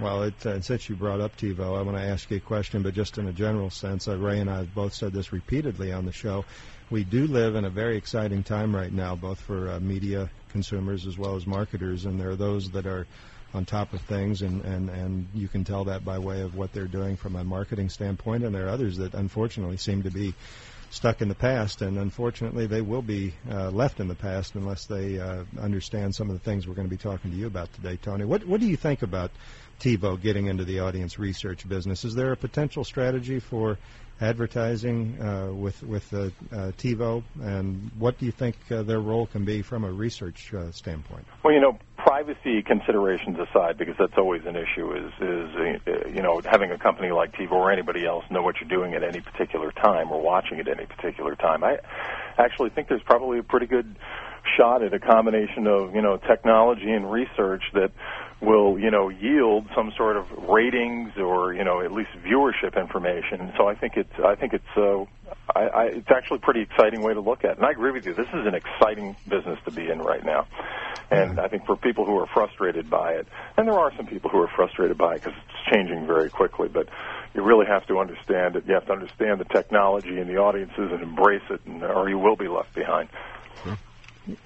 [0.00, 2.82] Well, it, uh, since you brought up TiVo, I want to ask you a question,
[2.82, 4.08] but just in a general sense.
[4.08, 6.44] Uh, Ray and I have both said this repeatedly on the show.
[6.90, 11.06] We do live in a very exciting time right now, both for uh, media consumers
[11.06, 13.06] as well as marketers, and there are those that are
[13.54, 16.72] on top of things, and, and, and you can tell that by way of what
[16.72, 20.34] they're doing from a marketing standpoint, and there are others that unfortunately seem to be
[20.94, 24.86] stuck in the past, and unfortunately, they will be uh, left in the past unless
[24.86, 27.72] they uh, understand some of the things we're going to be talking to you about
[27.74, 28.24] today, Tony.
[28.24, 29.30] What what do you think about
[29.84, 32.06] TiVo getting into the audience research business.
[32.06, 33.76] Is there a potential strategy for
[34.18, 39.26] advertising uh, with with uh, uh, TiVo, and what do you think uh, their role
[39.26, 41.26] can be from a research uh, standpoint?
[41.42, 46.22] Well, you know, privacy considerations aside, because that's always an issue, is is uh, you
[46.22, 49.20] know having a company like TiVo or anybody else know what you're doing at any
[49.20, 51.62] particular time or watching at any particular time.
[51.62, 51.76] I
[52.38, 53.96] actually think there's probably a pretty good
[54.56, 57.90] shot at a combination of you know technology and research that
[58.44, 63.52] will you know yield some sort of ratings or you know at least viewership information.
[63.56, 65.04] So I think it's I think it's uh,
[65.54, 67.52] I, I, it's actually a pretty exciting way to look at.
[67.52, 67.56] it.
[67.58, 68.14] And I agree with you.
[68.14, 70.46] This is an exciting business to be in right now.
[71.10, 74.30] And I think for people who are frustrated by it, and there are some people
[74.30, 76.88] who are frustrated by it because it's changing very quickly, but
[77.34, 78.64] you really have to understand it.
[78.66, 82.18] You have to understand the technology and the audiences and embrace it, and, or you
[82.18, 83.08] will be left behind.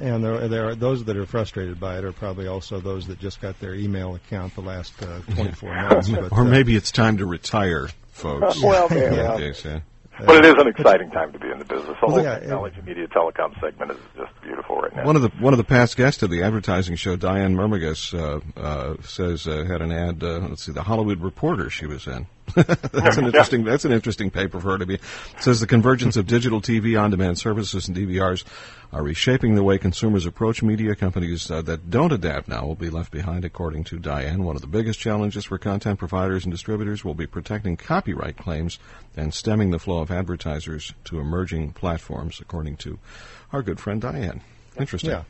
[0.00, 3.20] And there, there are those that are frustrated by it are probably also those that
[3.20, 6.08] just got their email account the last uh, 24 months.
[6.08, 8.60] But, or uh, maybe it's time to retire, folks.
[8.62, 9.38] well, yeah.
[9.38, 9.80] yeah.
[10.26, 11.96] But it is an exciting time to be in the business.
[12.00, 15.04] The whole yeah, technology, media, telecom segment is just beautiful right now.
[15.04, 18.40] One of the one of the past guests of the advertising show, Diane Mermigas, uh,
[18.60, 20.22] uh, says uh, had an ad.
[20.22, 22.26] Uh, let's see, the Hollywood Reporter she was in.
[22.92, 23.64] that's an interesting.
[23.64, 24.94] That's an interesting paper for her to be.
[24.94, 25.02] It
[25.40, 28.44] says the convergence of digital TV on-demand services and DVRs
[28.92, 30.94] are reshaping the way consumers approach media.
[30.94, 34.44] Companies uh, that don't adapt now will be left behind, according to Diane.
[34.44, 38.78] One of the biggest challenges for content providers and distributors will be protecting copyright claims
[39.16, 42.98] and stemming the flow of advertisers to emerging platforms, according to
[43.52, 44.42] our good friend Diane.
[44.78, 45.10] Interesting.
[45.10, 45.22] Yeah.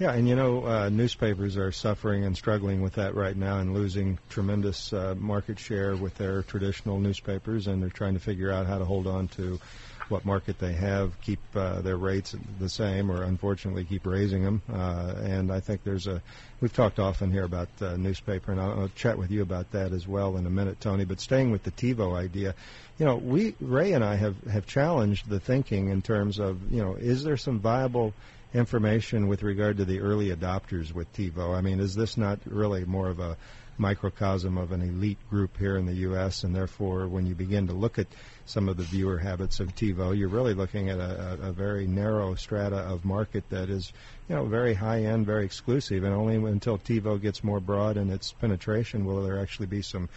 [0.00, 3.74] Yeah, and you know, uh, newspapers are suffering and struggling with that right now and
[3.74, 8.64] losing tremendous uh, market share with their traditional newspapers, and they're trying to figure out
[8.64, 9.60] how to hold on to
[10.08, 14.62] what market they have, keep uh, their rates the same, or unfortunately keep raising them.
[14.72, 16.22] Uh, and I think there's a
[16.62, 19.92] we've talked often here about uh, newspaper, and I'll, I'll chat with you about that
[19.92, 21.04] as well in a minute, Tony.
[21.04, 22.54] But staying with the TiVo idea,
[22.96, 26.82] you know, we Ray and I have have challenged the thinking in terms of you
[26.82, 28.14] know, is there some viable
[28.52, 31.56] information with regard to the early adopters with TiVo?
[31.56, 33.36] I mean, is this not really more of a
[33.80, 37.72] microcosm of an elite group here in the U.S., and therefore, when you begin to
[37.72, 38.06] look at
[38.44, 42.34] some of the viewer habits of TiVo, you're really looking at a, a, very narrow
[42.34, 43.92] strata of market that is,
[44.28, 48.10] you know, very high end, very exclusive, and only until TiVo gets more broad in
[48.10, 50.08] its penetration will there actually be some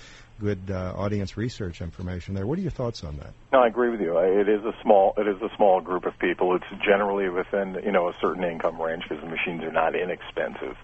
[0.43, 2.45] good uh, audience research information there.
[2.45, 3.33] What are your thoughts on that?
[3.53, 4.17] No, I agree with you.
[4.17, 6.55] It is a small it is a small group of people.
[6.55, 10.75] It's generally within you know a certain income range because the machines are not inexpensive.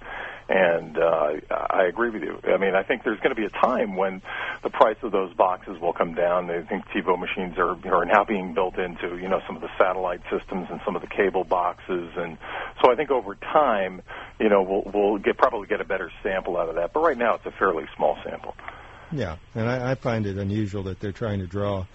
[0.51, 2.39] And uh, I agree with you.
[2.43, 4.23] I mean, I think there's going to be a time when
[4.63, 6.49] the price of those boxes will come down.
[6.49, 9.69] I think TiVo machines are are now being built into you know some of the
[9.77, 12.37] satellite systems and some of the cable boxes, and
[12.81, 14.01] so I think over time,
[14.39, 16.93] you know, we'll we'll get probably get a better sample out of that.
[16.93, 18.55] But right now, it's a fairly small sample.
[19.11, 21.85] Yeah, and I, I find it unusual that they're trying to draw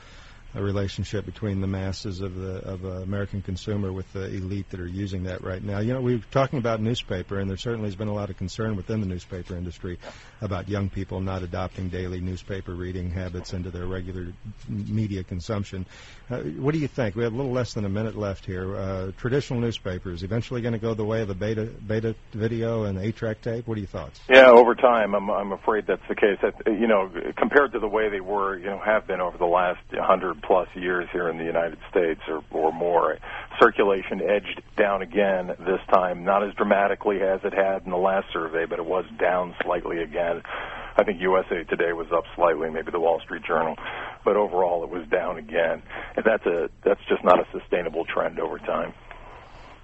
[0.55, 4.81] a relationship between the masses of the of the American consumer with the elite that
[4.81, 5.81] are using that right now.
[5.81, 8.37] You know, we were talking about newspaper, and there certainly has been a lot of
[8.37, 9.99] concern within the newspaper industry
[10.40, 14.29] about young people not adopting daily newspaper reading habits into their regular
[14.69, 15.87] media consumption.
[16.31, 17.17] Uh, what do you think?
[17.17, 18.77] We have a little less than a minute left here.
[18.77, 22.99] Uh, traditional newspapers eventually going to go the way of the beta beta video and
[22.99, 23.67] eight track tape.
[23.67, 24.21] What are your thoughts?
[24.29, 26.38] Yeah, over time, I'm I'm afraid that's the case.
[26.43, 29.47] That, you know, compared to the way they were, you know, have been over the
[29.47, 33.19] last hundred plus years here in the United States or, or more.
[33.61, 38.27] Circulation edged down again this time, not as dramatically as it had in the last
[38.33, 40.43] survey, but it was down slightly again.
[40.97, 43.77] I think USA Today was up slightly, maybe the Wall Street Journal,
[44.25, 45.83] but overall it was down again.
[46.17, 48.95] And that's a that's just not a sustainable trend over time.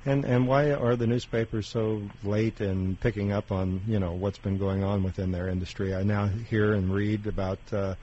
[0.07, 4.39] And and why are the newspapers so late in picking up on you know what's
[4.39, 5.95] been going on within their industry?
[5.95, 7.97] I now hear and read about uh,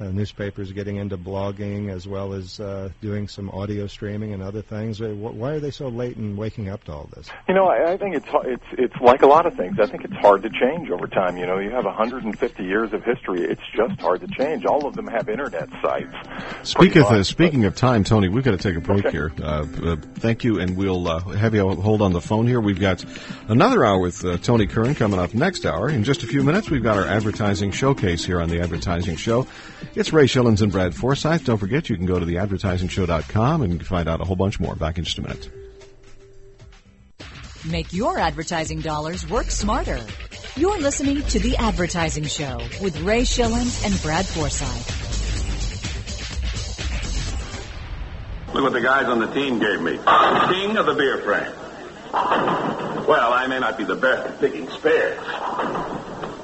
[0.00, 4.62] uh, newspapers getting into blogging as well as uh, doing some audio streaming and other
[4.62, 5.00] things.
[5.00, 7.28] Uh, why are they so late in waking up to all this?
[7.48, 9.78] You know, I, I think it's it's it's like a lot of things.
[9.78, 11.36] I think it's hard to change over time.
[11.36, 13.42] You know, you have 150 years of history.
[13.42, 14.64] It's just hard to change.
[14.64, 16.14] All of them have internet sites.
[16.62, 19.10] Speak of, uh, speaking of time, Tony, we've got to take a break Okay.
[19.10, 19.32] here.
[19.40, 22.60] Uh, uh, thank you, and we'll uh, have you hold on the phone here.
[22.60, 23.04] We've got
[23.48, 25.88] another hour with uh, Tony Kern coming up next hour.
[25.88, 29.46] In just a few minutes, we've got our advertising showcase here on the Advertising Show.
[29.94, 31.44] It's Ray Schillens and Brad Forsythe.
[31.44, 34.58] Don't forget, you can go to theadvertisingshow.com and you can find out a whole bunch
[34.58, 34.74] more.
[34.74, 35.50] Back in just a minute.
[37.68, 40.00] Make your advertising dollars work smarter.
[40.56, 44.88] You're listening to The Advertising Show with Ray Schillens and Brad Forsythe.
[48.54, 49.92] Look what the guys on the team gave me.
[49.92, 51.52] King of the beer frame.
[53.06, 55.18] Well, I may not be the best at picking spares.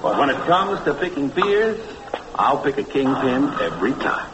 [0.02, 1.80] But when it comes to picking beers,
[2.38, 4.30] I'll pick a kingpin every time.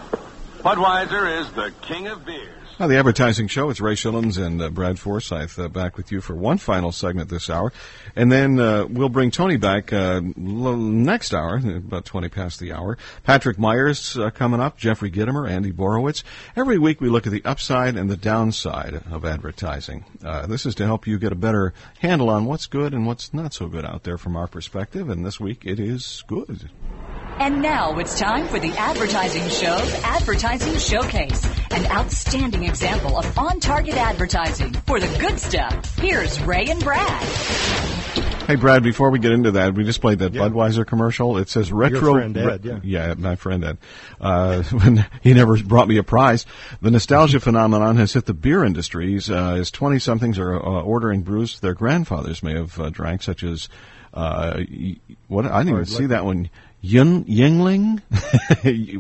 [0.58, 2.53] Budweiser is the king of beers.
[2.76, 3.70] The advertising show.
[3.70, 7.30] It's Ray Schillens and uh, Brad Forsythe uh, back with you for one final segment
[7.30, 7.72] this hour,
[8.14, 12.72] and then uh, we'll bring Tony back uh, l- next hour, about twenty past the
[12.72, 12.98] hour.
[13.22, 16.24] Patrick Meyer uh, coming up, Jeffrey Gitomer, Andy Borowitz.
[16.56, 20.04] Every week we look at the upside and the downside of advertising.
[20.22, 23.32] Uh, this is to help you get a better handle on what's good and what's
[23.32, 25.08] not so good out there from our perspective.
[25.08, 26.68] And this week it is good.
[27.38, 33.60] And now it's time for the Advertising Show's Advertising Showcase, an outstanding example of on
[33.60, 35.96] target advertising for the good stuff.
[35.98, 37.22] Here's Ray and Brad.
[38.46, 40.42] Hey, Brad, before we get into that, we just played that Yeah.
[40.42, 41.38] Budweiser commercial.
[41.38, 42.12] It says retro.
[42.12, 43.14] friend Ed, yeah.
[43.16, 43.78] my friend Ed.
[44.20, 46.44] Uh, when he never brought me a prize.
[46.82, 51.22] The nostalgia phenomenon has hit the beer industries uh, as 20 somethings are uh, ordering
[51.22, 53.70] brews their grandfathers may have uh, drank, such as,
[54.12, 54.60] uh,
[55.28, 56.50] what, I didn't even see that one.
[56.84, 58.02] Ying, Yuengling?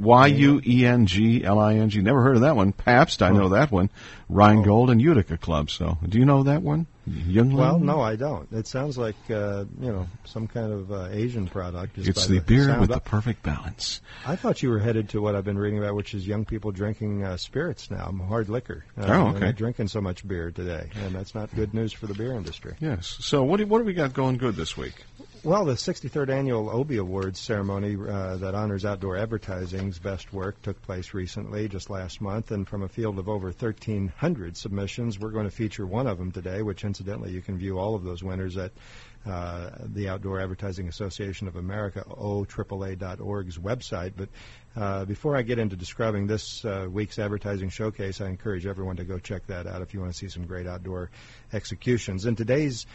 [0.74, 2.00] Y-U-E-N-G-L-I-N-G.
[2.00, 2.72] Never heard of that one.
[2.72, 3.90] Pabst, I know that one.
[4.30, 5.68] Rheingold and Utica Club.
[5.70, 6.86] So, do you know that one?
[7.06, 7.56] Yuengling?
[7.58, 8.50] Well, no, I don't.
[8.52, 11.98] It sounds like uh, you know some kind of uh, Asian product.
[11.98, 12.80] It's by the beer sound.
[12.80, 14.00] with the perfect balance.
[14.26, 16.72] I thought you were headed to what I've been reading about, which is young people
[16.72, 18.86] drinking uh, spirits now, hard liquor.
[18.96, 19.44] Uh, Oh, they're okay.
[19.46, 22.74] not drinking so much beer today, and that's not good news for the beer industry.
[22.80, 23.18] Yes.
[23.20, 25.04] So what do, what do we got going good this week?
[25.44, 30.80] Well, the 63rd annual Obie Awards ceremony uh, that honors outdoor advertising's best work took
[30.80, 35.44] place recently, just last month, and from a field of over 1,300 submissions, we're going
[35.44, 38.56] to feature one of them today, which incidentally you can view all of those winners
[38.56, 38.72] at
[39.26, 44.14] uh, the Outdoor Advertising Association of America, OAAA.org's website.
[44.16, 44.30] But
[44.74, 49.04] uh, before I get into describing this uh, week's advertising showcase, I encourage everyone to
[49.04, 51.10] go check that out if you want to see some great outdoor
[51.52, 52.24] executions.
[52.24, 52.86] In today's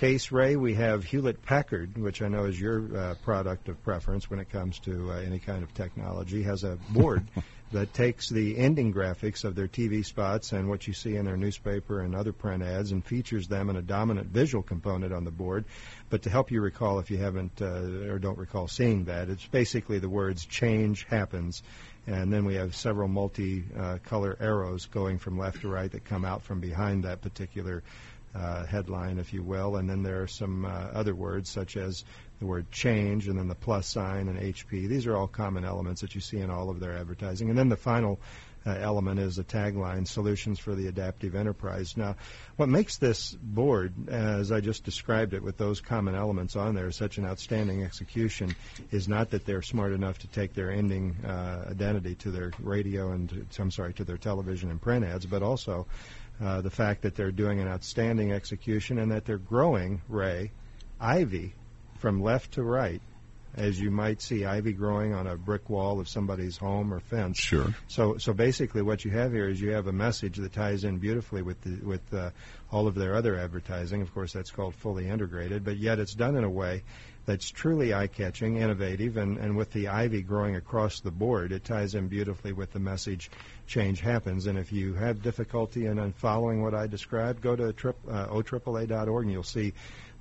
[0.00, 4.30] case, Ray, we have Hewlett Packard, which I know is your uh, product of preference
[4.30, 7.26] when it comes to uh, any kind of technology, has a board
[7.72, 11.36] that takes the ending graphics of their TV spots and what you see in their
[11.36, 15.30] newspaper and other print ads and features them in a dominant visual component on the
[15.30, 15.66] board.
[16.08, 19.46] But to help you recall, if you haven't uh, or don't recall seeing that, it's
[19.48, 21.62] basically the words change happens.
[22.06, 26.06] And then we have several multi uh, color arrows going from left to right that
[26.06, 27.82] come out from behind that particular
[28.34, 29.76] uh, headline, if you will.
[29.76, 32.04] And then there are some uh, other words such as
[32.38, 34.88] the word change and then the plus sign and HP.
[34.88, 37.50] These are all common elements that you see in all of their advertising.
[37.50, 38.20] And then the final
[38.66, 41.96] uh, element is a tagline, Solutions for the Adaptive Enterprise.
[41.96, 42.16] Now,
[42.56, 46.90] what makes this board, as I just described it with those common elements on there,
[46.90, 48.54] such an outstanding execution
[48.90, 53.12] is not that they're smart enough to take their ending uh, identity to their radio
[53.12, 55.86] and, to, I'm sorry, to their television and print ads, but also
[56.42, 60.52] uh, the fact that they're doing an outstanding execution and that they're growing, Ray,
[61.00, 61.54] Ivy,
[61.98, 63.02] from left to right
[63.56, 67.38] as you might see ivy growing on a brick wall of somebody's home or fence.
[67.38, 67.74] Sure.
[67.88, 70.98] So, so basically, what you have here is you have a message that ties in
[70.98, 72.30] beautifully with the, with uh,
[72.70, 74.02] all of their other advertising.
[74.02, 76.84] Of course, that's called fully integrated, but yet it's done in a way
[77.26, 81.94] that's truly eye-catching, innovative, and, and with the ivy growing across the board, it ties
[81.94, 83.30] in beautifully with the message
[83.66, 84.46] change happens.
[84.46, 89.24] And if you have difficulty in following what I described, go to trip, uh, oAAA.org
[89.24, 89.72] and you'll see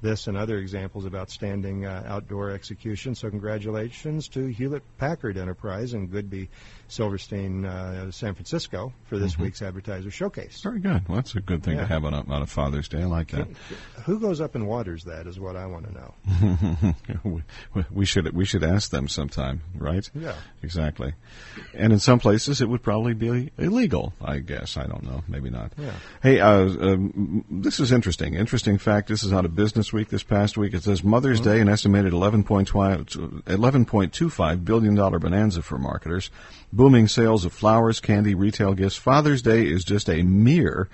[0.01, 3.15] this and other examples of outstanding uh, outdoor execution.
[3.15, 6.47] So congratulations to Hewlett Packard Enterprise and Goodby
[6.87, 9.39] Silverstein uh, San Francisco for this Mhm.
[9.41, 10.61] week's Advertiser Showcase.
[10.63, 11.07] Very good.
[11.07, 11.81] Well, that's a good thing Yeah.
[11.81, 13.01] to have on a, on a Father's Day.
[13.01, 13.47] I like that.
[14.05, 16.95] Who goes up and waters that is what I want to know.
[17.73, 20.09] we, we should we should ask them sometime, right?
[20.15, 20.35] Yeah.
[20.63, 21.13] Exactly.
[21.73, 24.13] And in some places, it would probably be illegal.
[24.21, 25.23] I guess I don't know.
[25.27, 25.73] Maybe not.
[25.77, 25.91] Yeah.
[26.23, 28.33] Hey, uh, um, this is interesting.
[28.35, 29.07] Interesting fact.
[29.09, 30.73] This is out of Business Week this past week.
[30.73, 36.29] It says Mother's Day, an estimated 11.25 11.25 billion dollar bonanza for marketers.
[36.71, 38.95] Booming sales of flowers, candy, retail gifts.
[38.95, 40.89] Father's Day is just a mere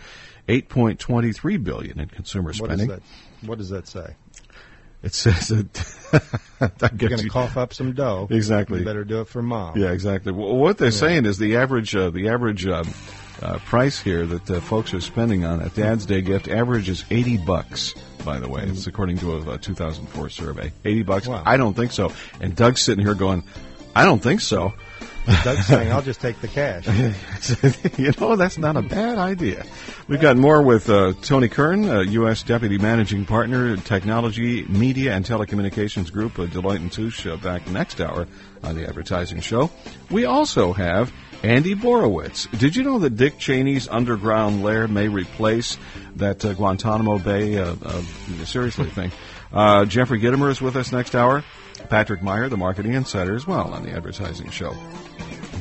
[0.47, 2.87] 8.23 billion in consumer spending.
[2.87, 3.47] does that?
[3.47, 4.15] What does that say?
[5.03, 8.27] It says that You're going to cough up some dough.
[8.31, 8.79] Exactly.
[8.79, 9.77] You better do it for mom.
[9.77, 10.31] Yeah, exactly.
[10.31, 12.83] Well, what they're saying is the average uh, the average uh,
[13.41, 17.03] uh, price here that uh, folks are spending on a Dad's Day gift average is
[17.09, 17.93] eighty bucks.
[18.23, 20.71] By the way, it's according to a, a 2004 survey.
[20.83, 21.27] Eighty bucks.
[21.27, 21.43] Wow.
[21.45, 22.11] I don't think so.
[22.41, 23.43] And Doug's sitting here going,
[23.95, 24.73] I don't think so.
[25.43, 26.88] Doug's saying, "I'll just take the cash."
[27.97, 29.65] you know, that's not a bad idea.
[30.07, 32.43] We've got more with uh, Tony Kern, uh, U.S.
[32.43, 37.99] Deputy Managing Partner, Technology, Media, and Telecommunications Group, uh, Deloitte and Touche, uh, back next
[38.01, 38.27] hour
[38.63, 39.71] on the Advertising Show.
[40.11, 41.11] We also have
[41.45, 42.49] Andy Borowitz.
[42.57, 45.77] Did you know that Dick Cheney's underground lair may replace
[46.15, 48.01] that uh, Guantanamo Bay, uh, uh,
[48.45, 49.11] seriously thing?
[49.53, 51.43] Uh, Jeffrey Gitomer is with us next hour.
[51.87, 54.75] Patrick Meyer, the marketing insider, as well on the Advertising Show.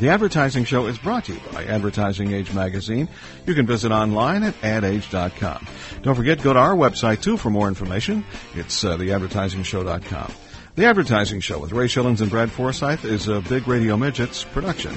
[0.01, 3.07] The Advertising Show is brought to you by Advertising Age Magazine.
[3.47, 5.67] You can visit online at adage.com.
[6.01, 8.25] Don't forget, go to our website too for more information.
[8.55, 10.33] It's uh, theadvertisingshow.com.
[10.77, 14.97] The Advertising Show with Ray Schillens and Brad Forsythe is a Big Radio Midgets production.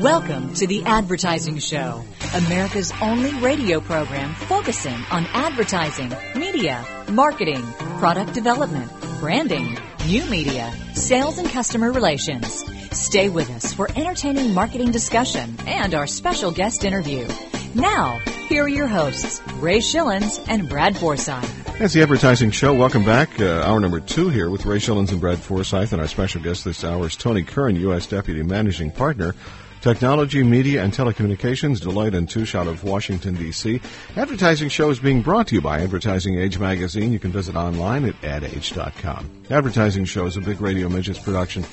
[0.00, 7.62] Welcome to the Advertising Show, America's only radio program focusing on advertising, media, marketing,
[7.98, 8.90] product development,
[9.20, 9.76] branding,
[10.06, 12.64] new media, sales, and customer relations.
[12.92, 17.28] Stay with us for entertaining marketing discussion and our special guest interview.
[17.74, 21.44] Now, here are your hosts, Ray Schillens and Brad Forsythe.
[21.78, 22.72] That's the Advertising Show.
[22.72, 23.38] Welcome back.
[23.38, 26.64] Uh, hour number two here with Ray Schillens and Brad Forsythe, and our special guest
[26.64, 28.06] this hour is Tony Kern, U.S.
[28.06, 29.34] Deputy Managing Partner,
[29.80, 33.80] Technology, Media, and Telecommunications, Deloitte and Touche out of Washington, D.C.
[34.14, 37.12] Advertising Show is being brought to you by Advertising Age Magazine.
[37.12, 39.30] You can visit online at adage.com.
[39.50, 41.64] Advertising Show is a big Radio Midgets production.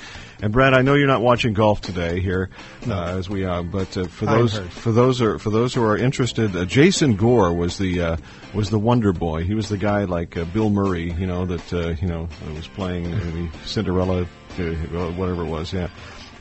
[0.41, 2.49] And Brad, I know you're not watching golf today here,
[2.87, 5.97] uh, as we are, but uh, for those for those are for those who are
[5.97, 8.17] interested, uh, Jason Gore was the uh,
[8.53, 9.43] was the Wonder Boy.
[9.43, 12.67] He was the guy like uh, Bill Murray, you know, that uh, you know was
[12.67, 15.73] playing Cinderella, whatever it was.
[15.73, 15.89] Yeah.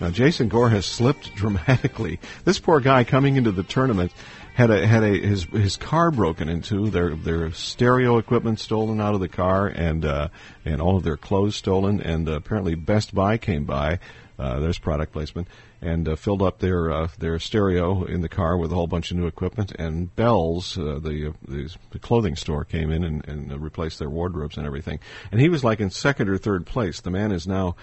[0.01, 2.20] Now Jason Gore has slipped dramatically.
[2.44, 4.12] This poor guy coming into the tournament
[4.55, 9.14] had a had a his his car broken into, their their stereo equipment stolen out
[9.14, 10.28] of the car, and uh,
[10.64, 12.01] and all of their clothes stolen.
[12.01, 13.99] And uh, apparently Best Buy came by.
[14.38, 15.49] Uh, there's product placement
[15.80, 19.11] and uh, filled up their uh, their stereo in the car with a whole bunch
[19.11, 19.72] of new equipment.
[19.72, 24.11] And Bell's, uh, the, uh, the the clothing store, came in and, and replaced their
[24.11, 24.99] wardrobes and everything.
[25.32, 27.01] And he was like in second or third place.
[27.01, 27.76] The man is now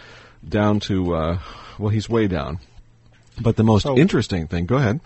[0.47, 1.39] down to uh,
[1.79, 2.59] well, he's way down.
[3.41, 4.99] But the most So- interesting thing, go ahead.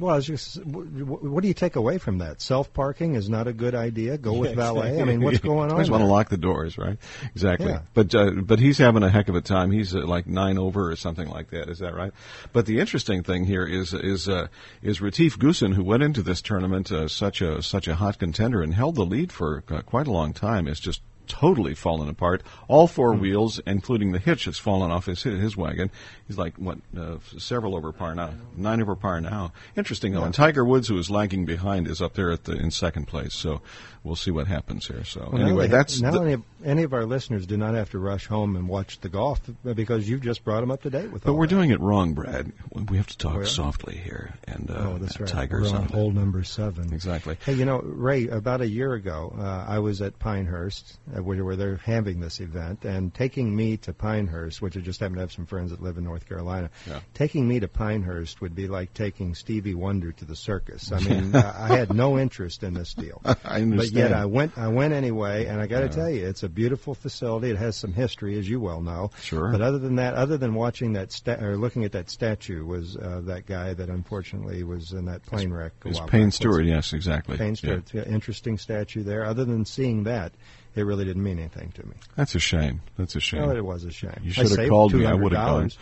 [0.00, 2.40] Well, I just, wh- wh- what do you take away from that?
[2.40, 4.16] Self parking is not a good idea.
[4.16, 4.88] Go with Yeah, valet.
[4.88, 5.02] exactly.
[5.02, 5.72] I mean, what's going on?
[5.72, 6.96] Always want to lock the doors, right?
[7.34, 7.68] Exactly.
[7.68, 7.82] Yeah.
[7.92, 9.70] But uh, but he's having a heck of a time.
[9.70, 11.68] He's uh, like nine over or something like that.
[11.68, 12.10] Is that right?
[12.54, 14.48] But the interesting thing here is is uh,
[14.82, 18.62] is Retief Goosen, who went into this tournament uh, such a such a hot contender
[18.62, 21.02] and held the lead for uh, quite a long time, is just
[21.32, 22.42] totally fallen apart.
[22.68, 25.90] All four wheels, including the hitch, has fallen off his his wagon.
[26.28, 29.52] He's like what uh, several over par now, nine over par now.
[29.74, 30.24] Interesting though.
[30.24, 33.32] And Tiger Woods, who is lagging behind, is up there at the in second place.
[33.34, 33.62] So
[34.04, 35.04] we'll see what happens here.
[35.04, 38.26] So Well, anyway, that's now the- any, of, our listeners do not have to rush
[38.26, 41.24] home and watch the golf because you've just brought them up to date with.
[41.24, 41.54] But we're that.
[41.54, 42.52] doing it wrong, Brad.
[42.88, 44.34] We have to talk softly here.
[44.46, 45.28] And uh, oh, that's right.
[45.28, 46.92] Tiger's we're on on hole number seven.
[46.92, 47.36] Exactly.
[47.44, 51.44] Hey, you know, Ray, about a year ago, uh, I was at Pinehurst uh, where,
[51.44, 55.20] where they're having this event, and taking me to Pinehurst, which I just happen to
[55.22, 56.70] have some friends that live in North Carolina.
[56.86, 57.00] Yeah.
[57.14, 60.92] Taking me to Pinehurst would be like taking Stevie Wonder to the circus.
[60.92, 63.76] I mean, I I had no interest in this deal, I understand.
[63.76, 64.56] but yet I went.
[64.56, 67.50] I went anyway, and I got to tell you, it's a beautiful facility.
[67.50, 69.10] It has some history, as you well know.
[69.22, 69.50] Sure.
[69.52, 72.96] But other than that, other than watching that sta- or looking at that statue, was
[72.96, 75.72] uh, that guy that unfortunately was in that plane wreck.
[75.84, 76.34] It's Payne back.
[76.34, 77.36] Stewart, yes, exactly.
[77.36, 79.24] Payne Stewart, yeah, interesting statue there.
[79.24, 80.32] Other than seeing that,
[80.74, 81.94] it really didn't mean anything to me.
[82.16, 82.80] That's a shame.
[82.96, 83.42] That's a shame.
[83.42, 84.18] Well, it was a shame.
[84.22, 85.06] You should have called me.
[85.06, 85.68] I would have gone.
[85.68, 85.76] $200.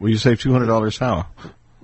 [0.00, 0.98] Well, you saved two hundred dollars.
[0.98, 1.28] How?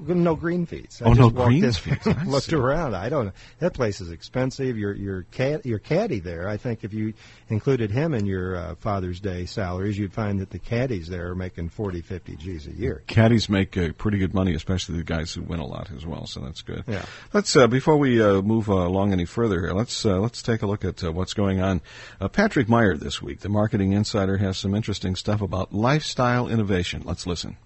[0.00, 1.00] No green fees.
[1.04, 2.06] I Oh, just no walked green in, fees.
[2.26, 2.94] Looked around.
[2.96, 3.32] I don't know.
[3.58, 4.76] That place is expensive.
[4.76, 6.48] Your your cat your caddy there.
[6.48, 7.14] I think if you
[7.48, 11.34] included him in your uh, Father's Day salaries, you'd find that the caddies there are
[11.34, 13.02] making forty, fifty G's a year.
[13.06, 16.26] Caddies make uh, pretty good money, especially the guys who win a lot as well.
[16.26, 16.84] So that's good.
[16.86, 17.04] Yeah.
[17.32, 20.62] Let's uh, before we uh, move uh, along any further here, let's uh, let's take
[20.62, 21.80] a look at uh, what's going on.
[22.20, 27.02] Uh, Patrick Meyer this week, the Marketing Insider, has some interesting stuff about lifestyle innovation.
[27.04, 27.56] Let's listen.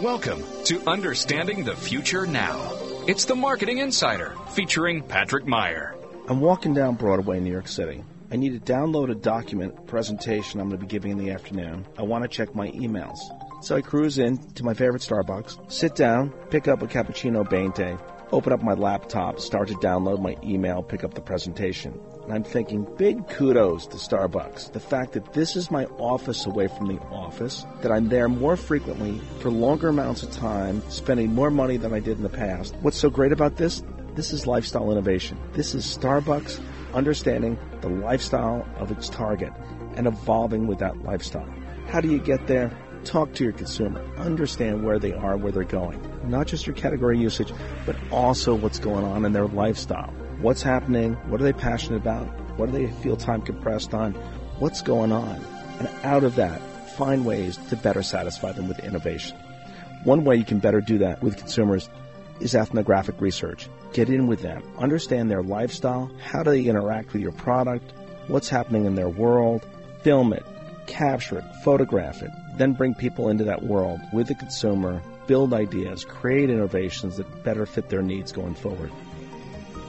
[0.00, 2.72] Welcome to Understanding the Future Now.
[3.06, 5.94] It's the Marketing Insider featuring Patrick Meyer.
[6.26, 8.02] I'm walking down Broadway, New York City.
[8.32, 11.86] I need to download a document presentation I'm going to be giving in the afternoon.
[11.98, 13.18] I want to check my emails.
[13.60, 18.00] So I cruise in to my favorite Starbucks, sit down, pick up a cappuccino bente,
[18.32, 22.00] open up my laptop, start to download my email, pick up the presentation.
[22.24, 24.72] And I'm thinking big kudos to Starbucks.
[24.72, 28.56] The fact that this is my office away from the office, that I'm there more
[28.56, 32.74] frequently for longer amounts of time, spending more money than I did in the past.
[32.82, 33.82] What's so great about this?
[34.14, 35.38] This is lifestyle innovation.
[35.52, 36.60] This is Starbucks
[36.94, 39.52] understanding the lifestyle of its target
[39.94, 41.48] and evolving with that lifestyle.
[41.88, 42.70] How do you get there?
[43.04, 44.04] Talk to your consumer.
[44.18, 46.00] Understand where they are, where they're going.
[46.28, 47.52] Not just your category usage,
[47.86, 50.12] but also what's going on in their lifestyle.
[50.42, 51.16] What's happening?
[51.28, 52.24] What are they passionate about?
[52.56, 54.14] What do they feel time compressed on?
[54.58, 55.44] What's going on?
[55.78, 56.62] And out of that,
[56.96, 59.36] find ways to better satisfy them with innovation.
[60.04, 61.90] One way you can better do that with consumers
[62.40, 63.68] is ethnographic research.
[63.92, 67.92] Get in with them, understand their lifestyle, how do they interact with your product,
[68.28, 69.66] what's happening in their world,
[70.02, 70.46] film it,
[70.86, 76.02] capture it, photograph it, then bring people into that world with the consumer, build ideas,
[76.02, 78.90] create innovations that better fit their needs going forward.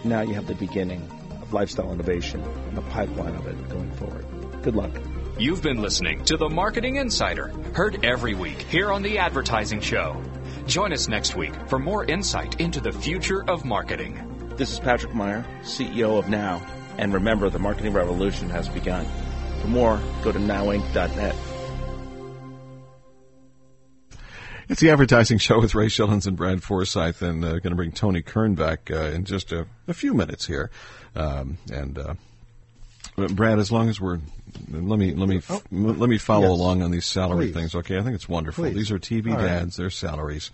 [0.04, 1.08] Now you have the beginning
[1.42, 4.26] of lifestyle innovation and the pipeline of it going forward.
[4.64, 4.92] Good luck.
[5.38, 10.22] You've been listening to the Marketing Insider, heard every week here on The Advertising Show.
[10.66, 14.54] Join us next week for more insight into the future of marketing.
[14.58, 16.62] This is Patrick Meyer, CEO of Now,
[16.98, 19.06] and remember the marketing revolution has begun.
[19.62, 21.36] For more, go to nowinc.net.
[24.72, 27.92] It's the advertising show with Ray Schillens and Brad Forsythe, and uh, going to bring
[27.92, 30.72] Tony Kern back uh, in just a, a few minutes here.
[31.14, 32.14] Um, and uh,
[33.18, 34.20] Brad, as long as we're
[34.72, 36.60] let me let me f- m- let me follow Yes.
[36.60, 37.54] along on these salary Please.
[37.54, 37.76] things.
[37.76, 38.64] Okay, I think it's wonderful.
[38.64, 38.76] Please.
[38.76, 39.44] These are TV All right.
[39.46, 39.76] dads.
[39.76, 40.52] Their salaries.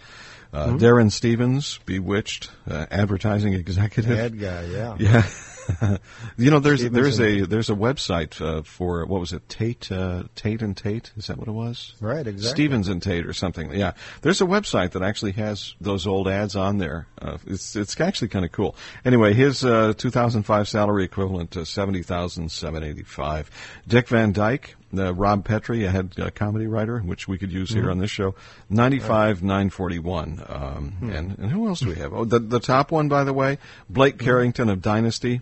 [0.52, 0.80] Uh, Mhm.
[0.80, 4.18] Darrin Stephens, Bewitched, uh, advertising executive.
[4.18, 4.96] Ad guy, yeah.
[4.98, 5.28] Yeah.
[6.38, 10.24] you know, there's there's a there's a website uh, for what was it Tate uh,
[10.36, 11.94] Tate and Tate is that what it was?
[12.00, 12.50] Right, exactly.
[12.66, 13.72] Stevens and Tate or something.
[13.74, 17.08] Yeah, there's a website that actually has those old ads on there.
[17.22, 18.76] Uh, it's it's actually kind of cool.
[19.06, 23.50] Anyway, his uh, 2005 salary equivalent to 70,785.
[23.88, 24.76] Dick Van Dyke.
[24.98, 27.92] Uh, Rob Petrie, a head uh, comedy writer, which we could use here Mhm.
[27.92, 28.36] on this show,
[28.70, 30.42] ninety-five nine forty-one.
[30.48, 31.10] Um, Hmm.
[31.10, 32.14] And and who else do we have?
[32.14, 33.58] Oh, the the top one, by the way,
[33.90, 35.42] Blake Carrington of Dynasty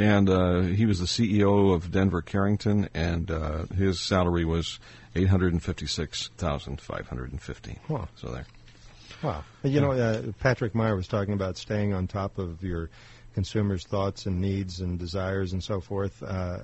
[0.00, 4.80] and uh, he was the CEO of Denver Carrington, and uh, his salary was
[5.14, 7.78] eight hundred and fifty-six thousand five hundred and fifty.
[7.88, 8.08] Wow.
[8.16, 8.46] So there.
[9.22, 9.44] Wow.
[9.62, 12.88] You know, uh, Patrick Meyer was talking about staying on top of your
[13.34, 16.22] consumers' thoughts and needs and desires and so forth.
[16.22, 16.58] Uh,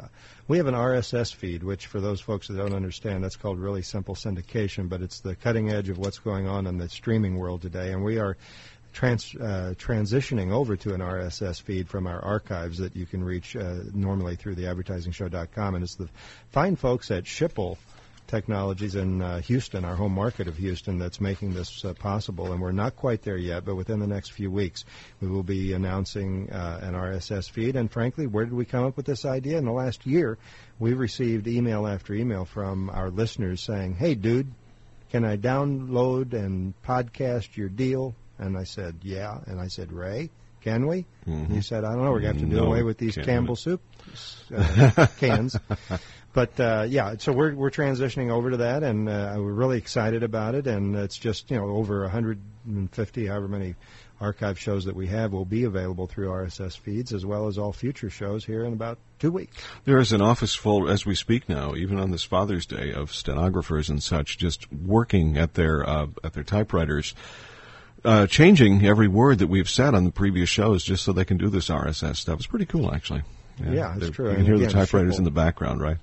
[0.49, 3.83] we have an RSS feed, which for those folks that don't understand, that's called really
[3.83, 7.63] simple syndication, but it's the cutting edge of what's going on in the streaming world
[7.63, 7.93] today.
[7.93, 8.37] And we are
[8.97, 13.55] trans, uh, transitioning over to an RSS feed from our archives that you can reach
[13.55, 15.75] uh, normally through the advertisingshow.com.
[15.75, 16.09] And it's the
[16.51, 17.77] fine folks at Schipul
[18.27, 22.53] Technologies in uh, Houston, our home market of Houston, that's making this uh, possible.
[22.53, 24.87] And we're not quite there yet, but within the next few weeks,
[25.21, 27.77] we will be announcing uh, an RSS feed.
[27.77, 29.59] And frankly, where did we come up with this idea?
[29.59, 30.39] In the last year,
[30.79, 34.51] we've received email after email from our listeners saying, "Hey, dude,
[35.11, 40.31] can I download and podcast your deal?" And I said, "Yeah." And I said, "Ray."
[40.63, 41.07] Can we?
[41.29, 41.55] Mhm.
[41.55, 42.11] You said, I don't know.
[42.11, 43.83] We're going to have to do No, away with these Campbell do soup
[44.53, 45.57] uh, cans.
[46.33, 50.25] But uh, yeah, so we're we're transitioning over to that, and uh, we're really excited
[50.25, 50.67] about it.
[50.67, 53.77] And it's just you know over 150, however many
[54.21, 57.73] archive shows that we have will be available through RSS feeds, as well as all
[57.73, 59.57] future shows here in about two weeks.
[59.85, 63.15] There is an office full, as we speak now, even on this Father's Day, of
[63.15, 67.15] stenographers and such, just working at their uh, at their typewriters,
[68.07, 71.37] uh, changing every word that we've said on the previous shows, just so they can
[71.37, 72.37] do this RSS stuff.
[72.39, 73.23] It's pretty cool, actually.
[73.63, 74.27] Yeah, it's they're- true.
[74.27, 75.97] You can And hear the typewriters in the background, right?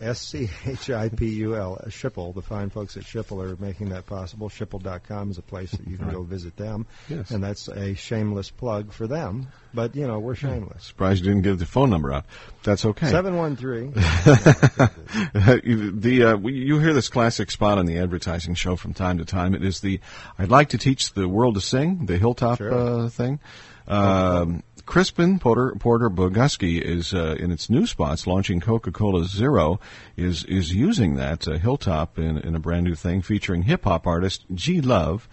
[0.00, 2.34] S C H I P U L, Schipul.
[2.34, 4.48] The fine folks at Schipul are making that possible.
[4.48, 6.86] Schipul.com is a place that you can go visit them.
[7.08, 7.30] Yes.
[7.30, 9.48] And that's a shameless plug for them.
[9.72, 10.84] But, you know, we're shameless.
[10.84, 12.24] Surprised you didn't give the phone number out.
[12.62, 13.10] That's okay.
[13.10, 13.92] 713.
[16.00, 19.54] the uh, you hear this classic spot on the advertising show from time to time.
[19.54, 20.00] It is the
[20.38, 23.40] "I'd like to teach the world to sing" the Hilltop uh, thing.
[23.88, 29.80] Um, Crispin Porter Porter Bogusky is uh, in its new spots launching Coca-Cola Zero
[30.16, 34.06] is is using that uh, Hilltop in in a brand new thing featuring hip hop
[34.06, 35.28] artist G Love.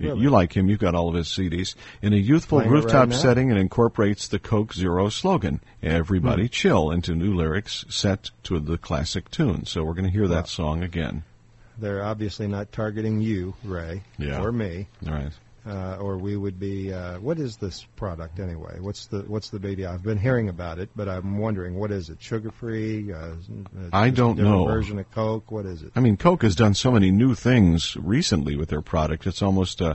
[0.00, 0.20] Really?
[0.22, 0.68] You like him.
[0.68, 1.76] You've got all of his CDs.
[2.02, 6.42] In a youthful Playing it right rooftop setting, it incorporates the Coke Zero slogan, Everybody
[6.44, 6.48] Hmm.
[6.48, 9.66] Chill, into new lyrics set to the classic tune.
[9.66, 10.46] So we're going to hear that Wow.
[10.46, 11.22] song again.
[11.78, 14.40] They're obviously not targeting you, Ray, Yeah.
[14.42, 14.88] or me.
[15.06, 15.32] All right.
[15.66, 16.92] Uh, or we would be.
[16.92, 18.78] Uh, what is this product anyway?
[18.80, 19.86] What's the What's the baby?
[19.86, 22.22] I've been hearing about it, but I'm wondering what is it?
[22.22, 23.10] Sugar free?
[23.10, 23.36] Uh,
[23.90, 24.66] I don't know.
[24.66, 25.50] Version of Coke?
[25.50, 25.92] What is it?
[25.96, 29.26] I mean, Coke has done so many new things recently with their product.
[29.26, 29.94] It's almost uh,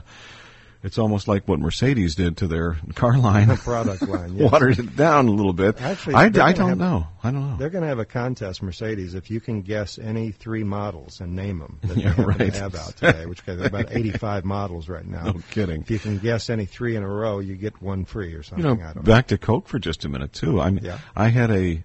[0.82, 3.54] it's almost like what Mercedes did to their car line.
[3.58, 4.50] Product line, yes.
[4.50, 5.80] Watered it down a little bit.
[5.80, 7.06] Actually, I, I don't have- know.
[7.22, 7.56] I don't know.
[7.58, 11.36] They're going to have a contest, Mercedes, if you can guess any three models and
[11.36, 12.38] name them that Yeah, they right.
[12.54, 15.24] to have out today, which there are about 85 models right now.
[15.24, 15.82] No kidding.
[15.82, 18.66] If you can guess any three in a row, you get one free or something.
[18.66, 20.60] You know, back to Coke for just a minute too.
[20.62, 20.98] I mean, Yeah.
[21.14, 21.82] I had a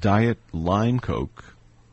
[0.00, 1.44] diet lime Coke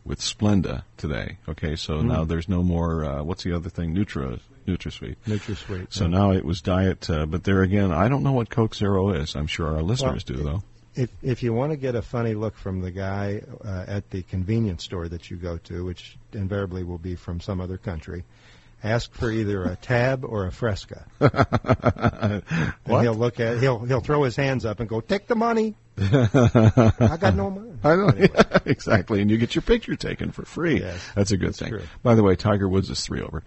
[0.06, 1.38] with Splenda today.
[1.50, 2.06] Okay, so Mm.
[2.06, 3.04] now there's no more.
[3.06, 3.94] Uh, what's the other thing?
[3.94, 5.16] Nutra, NutraSweet.
[5.28, 5.93] NutraSweet.
[5.93, 6.09] So yeah.
[6.09, 9.36] now it was diet, uh, but there again, I don't know what Coke Zero is.
[9.36, 10.64] I'm sure our listeners Well, do though.
[10.93, 14.24] If if you want to get a funny look from the guy uh, at the
[14.24, 18.26] convenience store that you go to, which invariably will be from some other country,
[18.84, 21.05] ask for either a tab or a Fresca.
[21.22, 22.43] and
[22.86, 23.03] What?
[23.03, 25.76] he'll look at he'll he'll throw his hands up and go, "Take the money."
[26.99, 27.72] I got no money.
[27.84, 28.12] I know
[28.66, 30.80] exactly, and you get your picture taken for free.
[30.80, 31.70] Yes, that's a good thing.
[31.70, 31.84] true.
[32.04, 33.43] By the way, Tiger Woods is three over.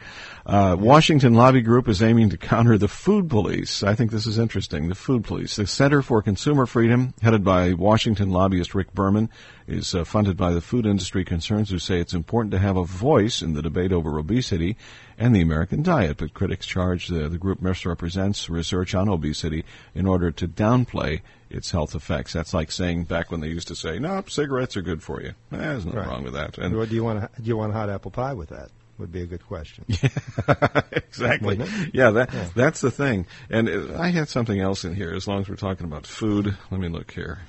[0.46, 3.82] Uh, Washington Lobby Group is aiming to counter the food police.
[3.82, 4.88] I think this is interesting.
[4.88, 9.30] The food police, the Center for Consumer Freedom, headed by Washington lobbyist Rick Berman,
[9.66, 12.84] is uh, funded by the food industry concerns who say it's important to have a
[12.84, 14.76] voice in the debate over obesity
[15.18, 16.16] and the American diet.
[16.18, 21.70] But critics charge the, the group misrepresents research on obesity in order to downplay its
[21.70, 22.32] health effects.
[22.32, 25.28] That's like saying back when they used to say, "No, cigarettes are good for you."
[25.52, 26.08] Eh, there's nothing Right.
[26.08, 26.58] wrong with that.
[26.58, 27.30] And What do you want?
[27.36, 28.70] Do you want hot apple pie with that?
[28.98, 29.84] Would be a good question.
[30.92, 31.56] exactly.
[31.92, 32.48] Yeah, that Yeah.
[32.54, 33.26] that's the thing.
[33.50, 35.12] And uh, I had something else in here.
[35.14, 37.40] As long as we're talking about food, let me look here.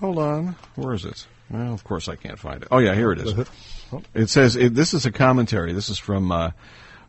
[0.00, 1.26] Hold on, where is it?
[1.50, 2.68] Well, of course I can't find it.
[2.70, 3.34] Oh yeah, here it is.
[4.14, 5.72] It says it, this is a commentary.
[5.72, 6.30] This is from.
[6.30, 6.50] Uh,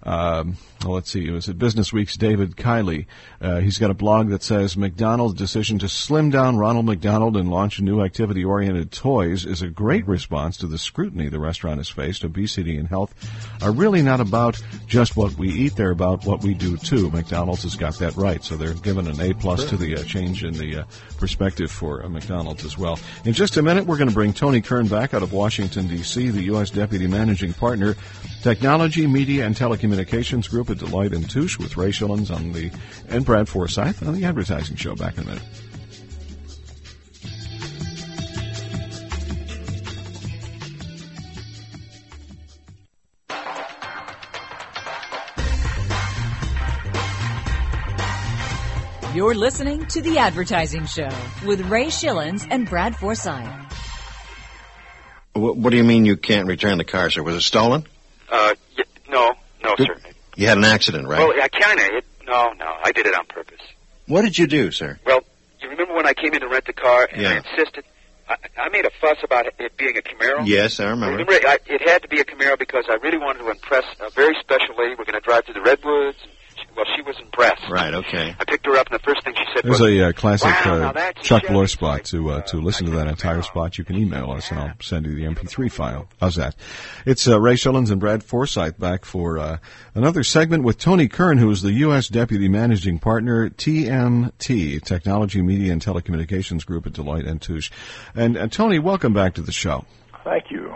[0.03, 1.27] um, well, let's see.
[1.27, 3.07] It was at Business Week's David Kiley.
[3.41, 7.49] Uh, he's got a blog that says McDonald's decision to slim down Ronald McDonald and
[7.49, 12.25] launch new activity-oriented toys is a great response to the scrutiny the restaurant has faced.
[12.25, 13.13] Obesity and health
[13.61, 17.09] are really not about just what we eat; they're about what we do too.
[17.11, 20.43] McDonald's has got that right, so they're given an A plus to the uh, change
[20.43, 20.83] in the uh,
[21.17, 22.99] perspective for uh, McDonald's as well.
[23.23, 26.29] In just a minute, we're going to bring Tony Kern back out of Washington D.C.,
[26.29, 26.71] the U.S.
[26.71, 27.95] Deputy Managing Partner,
[28.41, 32.69] Technology, Media, and Telecommunications Group at Deloitte and Touche, with Ray Schillens on the
[33.07, 34.95] and Brad Forsythe on the Advertising Show.
[34.95, 35.43] Back in a minute.
[49.13, 51.09] You're listening to The Advertising Show
[51.45, 53.47] with Ray Schillens and Brad Forsythe.
[55.33, 57.21] What, what do you mean you can't return the car, sir?
[57.21, 57.85] Was it stolen?
[58.27, 59.97] Uh, y- no, no, sir.
[60.35, 61.19] You had an accident, right?
[61.19, 62.08] Well, I kind of.
[62.29, 63.61] No, no, I did it on purpose.
[64.07, 64.99] what did you do, sir?
[65.05, 65.21] Well,
[65.61, 67.83] you remember when I came in to rent the car and I insisted?
[68.29, 70.45] I, I made a fuss about it, being a Camaro.
[70.45, 71.17] Yes, I remember.
[71.17, 74.11] Remember, I, it had to be a Camaro because I really wanted to impress a
[74.11, 74.93] very special lady.
[74.97, 76.17] We're going to drive through the redwoods.
[76.21, 76.31] And
[76.79, 77.69] well, she was impressed.
[77.69, 78.35] Right, okay.
[78.39, 80.47] I picked her up, and the first thing she said There's was, a uh, classic
[80.65, 81.53] Wow, uh, now that's a Chuck Chevy.
[81.53, 83.77] Blore spot to uh, to listen to that entire spot.
[83.77, 86.07] You can email us, and I'll send you the MP3 file.
[86.21, 86.55] How's that?
[87.05, 89.57] It's uh, Ray Schillens and Brad Forsythe back for uh,
[89.93, 92.07] another segment with Tony Kern, who is the U.S.
[92.07, 97.71] Deputy Managing Partner, TMT, Technology, Media, and Telecommunications Group at Deloitte and Touche.
[98.15, 99.83] And uh, Tony, welcome back to the show.
[100.23, 100.75] Thank you.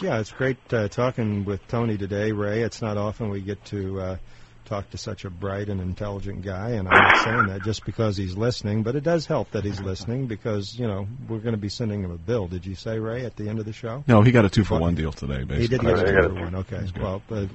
[0.00, 2.62] Yeah, it's great uh, talking with Tony today, Ray.
[2.62, 4.16] It's not often we get to uh,
[4.64, 8.16] talk to such a bright and intelligent guy, and I'm not saying that just because
[8.16, 11.60] he's listening, but it does help that he's listening because you know we're going to
[11.60, 12.46] be sending him a bill.
[12.46, 14.04] Did you say Ray at the end of the show?
[14.06, 15.44] No, he got a two for one deal today.
[15.44, 16.54] Basically, He did get a two for one.
[16.56, 17.46] Okay, well, uh,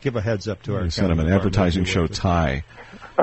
[0.00, 0.82] give a heads up to our.
[0.82, 2.14] We sent him an advertising show department.
[2.16, 2.64] tie.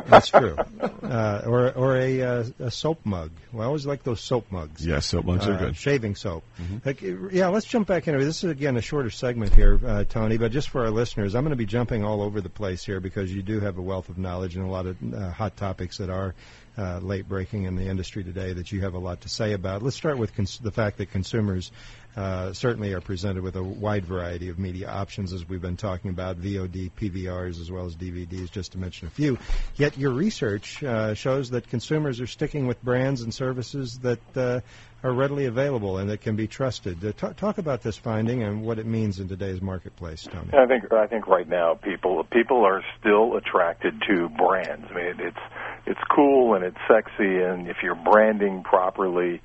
[0.07, 0.55] That's true.
[1.03, 3.31] Uh, or or a, uh, a soap mug.
[3.51, 4.85] Well, I always like those soap mugs.
[4.85, 5.75] Yes, soap mugs are Uh, good.
[5.75, 6.43] Shaving soap.
[6.85, 8.43] Like, yeah, let's jump back into this.
[8.43, 11.51] Is again a shorter segment here, uh, Tony, but just for our listeners, I'm going
[11.51, 14.17] to be jumping all over the place here because you do have a wealth of
[14.17, 16.33] knowledge and a lot of uh, hot topics that are
[16.77, 19.83] uh, late breaking in the industry today that you have a lot to say about.
[19.83, 21.69] Let's start with cons- the fact that consumers
[22.15, 26.11] uh, certainly are presented with a wide variety of media options, as we've been talking
[26.11, 29.37] about VOD, PVRs, as well as DVDs, just to mention a few.
[29.75, 34.61] Yet your research uh, shows that consumers are sticking with brands and services that uh,
[35.03, 37.03] are readily available and that can be trusted.
[37.03, 40.49] Uh, talk, talk about this finding and what it means in today's marketplace, Tony.
[40.53, 44.85] I think I think right now people people are still attracted to brands.
[44.89, 45.37] I mean, it's
[45.85, 49.41] it's cool and it's sexy, and if you're branding properly,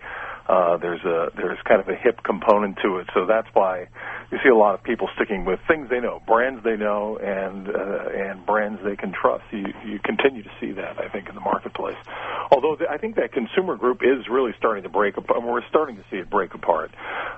[0.48, 3.08] uh, there's a there's kind of a hip component to it.
[3.14, 3.88] So that's why
[4.30, 7.68] you see a lot of people sticking with things they know, brands they know, and
[7.68, 9.44] uh, and brands they can trust.
[9.50, 11.96] You you continue to see that I think in the marketplace.
[12.50, 15.42] Although I think that consumer group is really starting to break apart.
[15.42, 16.92] We're starting to see it break apart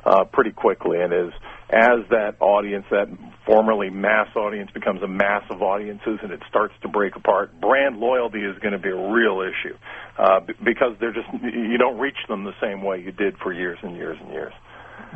[0.04, 1.32] uh, pretty quickly, and as
[1.70, 3.08] as that audience, that
[3.48, 7.96] formerly mass audience, becomes a mass of audiences and it starts to break apart, brand
[7.96, 9.74] loyalty is going to be a real issue
[10.18, 13.78] uh, because they're just you don't reach them the same way you did for years
[13.82, 14.52] and years and years.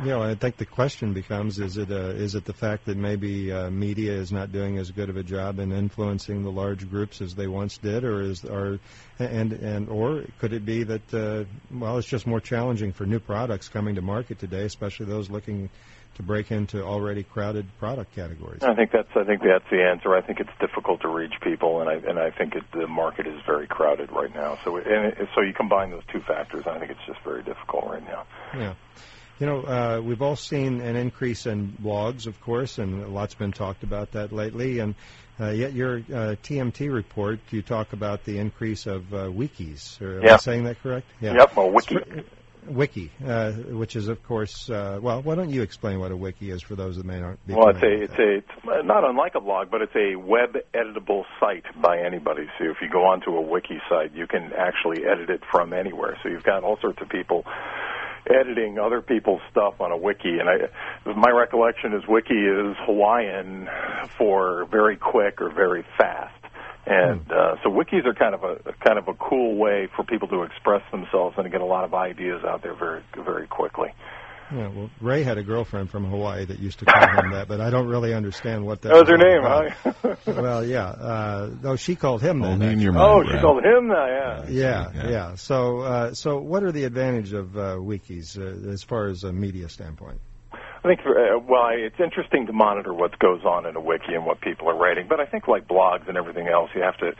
[0.01, 3.51] You know, I think the question becomes: Is it is it the fact that maybe
[3.51, 7.21] uh, media is not doing as good of a job in influencing the large groups
[7.21, 8.79] as they once did, or is or
[9.19, 13.19] and and or could it be that uh, well, it's just more challenging for new
[13.19, 15.69] products coming to market today, especially those looking
[16.15, 18.63] to break into already crowded product categories?
[18.63, 20.15] I think that's I think that's the answer.
[20.15, 23.27] I think it's difficult to reach people, and I and I think it, the market
[23.27, 24.57] is very crowded right now.
[24.63, 27.43] So and it, so you combine those two factors, and I think it's just very
[27.43, 28.25] difficult right now.
[28.55, 28.73] Yeah.
[29.39, 33.33] You know, uh, we've all seen an increase in blogs, of course, and a lot's
[33.33, 34.79] been talked about that lately.
[34.79, 34.93] And
[35.39, 39.99] uh, yet, your uh, TMT report, you talk about the increase of uh, wikis.
[40.01, 41.07] Or, Am I saying that correct?
[41.19, 41.33] Yeah.
[41.33, 41.97] Yep, a wiki.
[42.67, 46.51] Wiki, uh, which is, of course, uh, well, why don't you explain what a wiki
[46.51, 49.35] is for those that may not be Well, it's a it's a it's not unlike
[49.35, 52.47] a blog, but it's a web editable site by anybody.
[52.57, 56.17] So if you go onto a wiki site, you can actually edit it from anywhere.
[56.23, 57.45] So you've got all sorts of people
[58.29, 60.39] editing other people's stuff on a wiki.
[60.39, 63.67] And I, my recollection is wiki is Hawaiian
[64.17, 66.42] for very quick or very fast.
[66.85, 70.27] And uh, so wikis are kind of a kind of a cool way for people
[70.29, 73.89] to express themselves and to get a lot of ideas out there very very quickly.
[74.51, 77.59] Yeah, well, Ray had a girlfriend from Hawaii that used to call him that, but
[77.61, 80.15] I don't really understand what that, That was her name, huh?
[80.41, 80.85] well, yeah.
[80.85, 82.49] Uh, no, she called him that.
[82.49, 83.05] Only in your actually.
[83.09, 83.41] Oh, mind, she Brad.
[83.41, 84.47] called him that.
[84.49, 84.91] Yeah.
[84.93, 85.35] Yeah, yeah.
[85.35, 89.31] So, uh, so what are the advantages of uh, wikis uh, as far as a
[89.33, 90.19] media standpoint?
[90.83, 94.25] I think, uh, well, it's interesting to monitor what goes on in a wiki and
[94.25, 95.07] what people are writing.
[95.07, 97.13] But I think, like blogs and everything else, you have to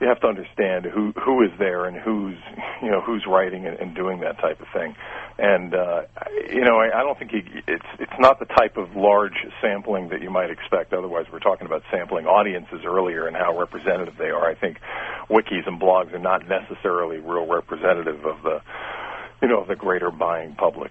[0.00, 2.36] you have to understand who who is there and who's
[2.82, 4.94] you know who's writing and, and doing that type of thing.
[5.38, 6.02] And uh,
[6.50, 10.08] you know, I, I don't think you, it's it's not the type of large sampling
[10.08, 10.92] that you might expect.
[10.92, 14.50] Otherwise, we're talking about sampling audiences earlier and how representative they are.
[14.50, 14.78] I think
[15.30, 18.60] wikis and blogs are not necessarily real representative of the
[19.40, 20.90] you know the greater buying public.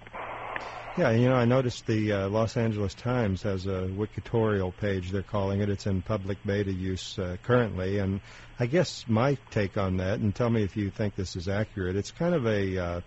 [0.98, 5.10] Yeah, you know, I noticed the uh, Los Angeles Times has a wikitorial page.
[5.10, 5.68] They're calling it.
[5.68, 8.22] It's in public beta use uh, currently, and
[8.58, 11.96] I guess my take on that, and tell me if you think this is accurate.
[11.96, 13.00] It's kind of a, uh,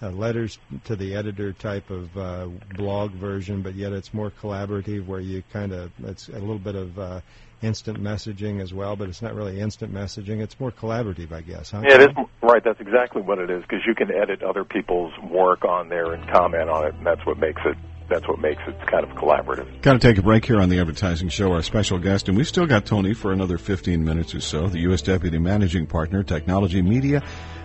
[0.00, 5.04] a letters to the editor type of uh, blog version, but yet it's more collaborative,
[5.04, 7.20] where you kind of it's a little bit of uh,
[7.62, 10.40] instant messaging as well, but it's not really instant messaging.
[10.40, 11.70] It's more collaborative, I guess.
[11.70, 11.82] Huh?
[11.84, 12.62] Yeah, it is right.
[12.62, 16.28] That's exactly what it is because you can edit other people's work on there and
[16.30, 17.76] comment on it, and that's what makes it.
[18.08, 19.82] That's what makes it kind of collaborative.
[19.82, 21.50] Got to take a break here on the advertising show.
[21.50, 24.78] Our special guest, and we've still got Tony for another 15 minutes or so, the
[24.82, 25.02] U.S.
[25.02, 27.20] Deputy Managing Partner, Technology, Media,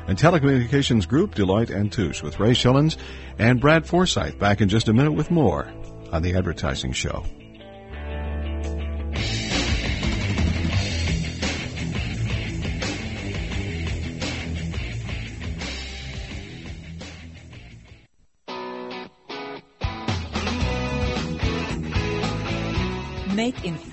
[0.08, 2.98] and Telecommunications Group, Deloitte and Touche, with Ray Schillens
[3.38, 4.39] and Brad Forsythe.
[4.39, 5.72] Back in just a minute with more
[6.12, 7.24] on the advertising show.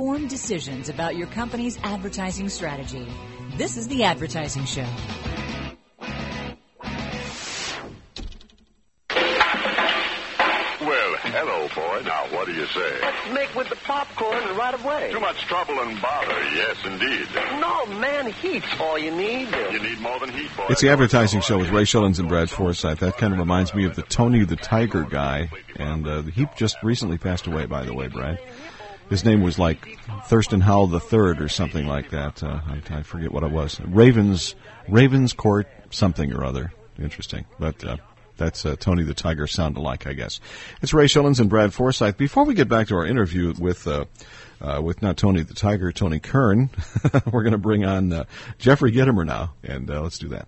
[0.08, 3.06] Informed decisions about your company's advertising strategy.
[3.58, 4.86] This is the Advertising Show.
[10.80, 12.00] Well, Hello, boy.
[12.06, 13.00] Now, what do you say?
[13.02, 15.10] Let's make with the popcorn right away.
[15.12, 16.42] Too much trouble and bother.
[16.54, 17.28] Yes, indeed.
[17.60, 19.48] No, man, heat's all you need.
[19.70, 20.68] You need more than heat, boy.
[20.70, 23.00] It's the advertising show with Ray Schillens and Brad Forsythe.
[23.00, 26.82] That kind of reminds me of the Tony the Tiger guy, and uh, he just
[26.82, 27.66] recently passed away.
[27.66, 28.38] By the way, Brad.
[29.10, 32.42] His name was like Thurston Howell the Third or something like that.
[32.42, 33.80] Uh, I, I forget what it was.
[33.80, 34.54] Ravens,
[34.88, 36.72] Ravens Court, something or other.
[36.98, 37.82] Interesting, but.
[37.84, 37.96] Uh,
[38.36, 40.38] that's uh, Tony the Tiger sound alike, I guess.
[40.80, 42.16] It's Ray Schillens and Brad Forsythe.
[42.16, 44.04] Before we get back to our interview with uh,
[44.60, 46.70] uh, with not Tony the Tiger, Tony Kern,
[47.32, 48.24] we're going to bring on uh,
[48.58, 50.46] Jeffrey Gitomer now, and let's do that.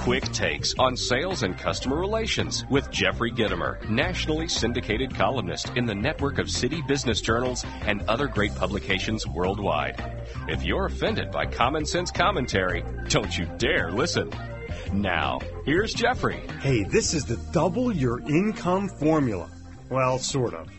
[0.00, 5.94] Quick takes on sales and customer relations with Jeffrey Gitomer, nationally syndicated columnist in the
[5.94, 10.02] network of city business journals and other great publications worldwide.
[10.48, 14.32] If you're offended by common sense commentary, don't you dare listen.
[14.90, 16.40] Now, here's Jeffrey.
[16.62, 19.50] Hey, this is the double your income formula.
[19.90, 20.70] Well, sort of.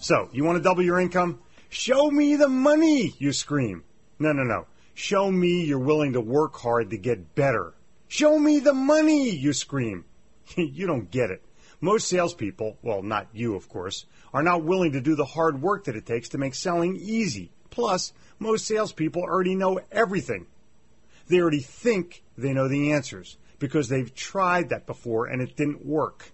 [0.00, 1.38] So, you want to double your income?
[1.68, 3.84] Show me the money, you scream.
[4.18, 4.66] No, no, no.
[4.94, 7.74] Show me you're willing to work hard to get better.
[8.08, 10.04] Show me the money, you scream.
[10.56, 11.42] you don't get it.
[11.80, 15.84] Most salespeople, well, not you, of course, are not willing to do the hard work
[15.84, 17.52] that it takes to make selling easy.
[17.70, 20.46] Plus, most salespeople already know everything.
[21.28, 25.84] They already think they know the answers because they've tried that before and it didn't
[25.84, 26.32] work.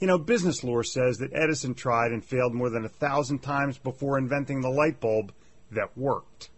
[0.00, 3.78] You know, business lore says that Edison tried and failed more than a thousand times
[3.78, 5.32] before inventing the light bulb
[5.70, 6.50] that worked.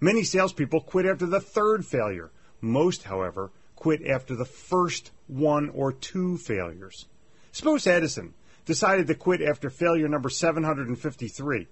[0.00, 2.30] Many salespeople quit after the third failure.
[2.60, 3.50] Most, however,
[3.80, 7.06] quit after the first one or two failures.
[7.50, 11.66] Suppose Edison decided to quit after failure number 753.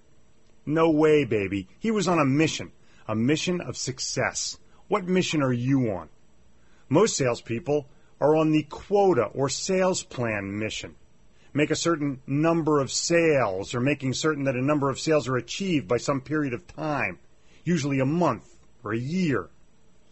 [0.65, 1.69] No way, baby.
[1.79, 2.71] He was on a mission,
[3.07, 4.57] a mission of success.
[4.89, 6.09] What mission are you on?
[6.89, 7.87] Most salespeople
[8.19, 10.95] are on the quota or sales plan mission.
[11.53, 15.37] Make a certain number of sales or making certain that a number of sales are
[15.37, 17.19] achieved by some period of time,
[17.63, 18.45] usually a month
[18.83, 19.49] or a year.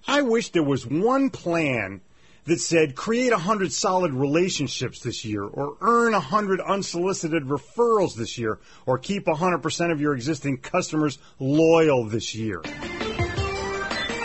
[0.07, 2.01] I wish there was one plan
[2.45, 8.59] that said create 100 solid relationships this year or earn 100 unsolicited referrals this year
[8.85, 12.61] or keep 100% of your existing customers loyal this year.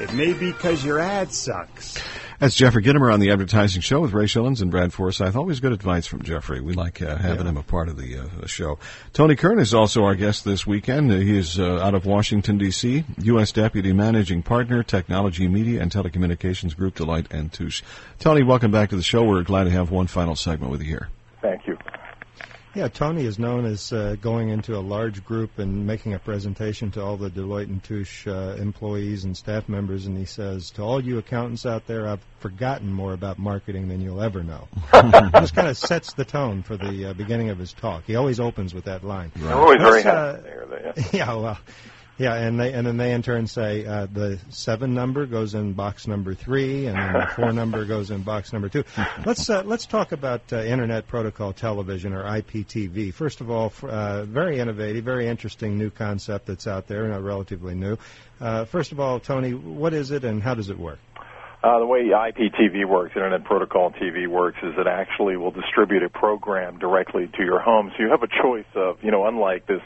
[0.00, 1.98] it may be because your ad sucks.
[2.38, 5.36] That's Jeffrey Gitomer on the Advertising Show with Ray Schillens and Brad Forsythe.
[5.36, 6.62] Always good advice from Jeffrey.
[6.62, 7.50] We like uh, having Yeah.
[7.50, 8.78] him a part of the, uh, show.
[9.12, 11.12] Tony Kern is also our guest this weekend.
[11.12, 13.52] Uh, he is uh, out of Washington, D.C., U.S.
[13.52, 17.82] Deputy Managing Partner, Technology, Media, and Telecommunications Group, Deloitte and Touche.
[18.18, 19.22] Tony, welcome back to the show.
[19.22, 21.08] We're glad to have one final segment with you here.
[21.42, 21.76] Thank you.
[22.72, 26.92] Yeah, Tony is known as uh, going into a large group and making a presentation
[26.92, 30.82] to all the Deloitte and Touche uh, employees and staff members, and he says, "To
[30.82, 34.68] all you accountants out there, I've forgotten more about marketing than you'll ever know."
[35.34, 38.04] Just kind of sets the tone for the uh, beginning of his talk.
[38.06, 39.32] He always opens with that line.
[39.34, 40.94] They're always very Let's, uh, happy there.
[41.12, 41.58] Yeah, well,
[42.20, 45.72] yeah, and they and then they in turn say uh, the seven number goes in
[45.72, 48.84] box number three, and then the four number goes in box number two.
[49.24, 53.14] Let's uh, let's talk about uh, Internet Protocol Television or IPTV.
[53.14, 57.74] First of all, uh, very innovative, very interesting new concept that's out there, not relatively
[57.74, 57.96] new.
[58.38, 60.98] Uh, first of all, Tony, what is it and how does it work?
[61.62, 66.10] Uh, the way IPTV works, Internet Protocol TV works, is it actually will distribute a
[66.10, 67.92] program directly to your home.
[67.96, 69.82] So you have a choice of, you know, unlike this,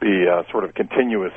[0.00, 1.32] the uh, sort of continuous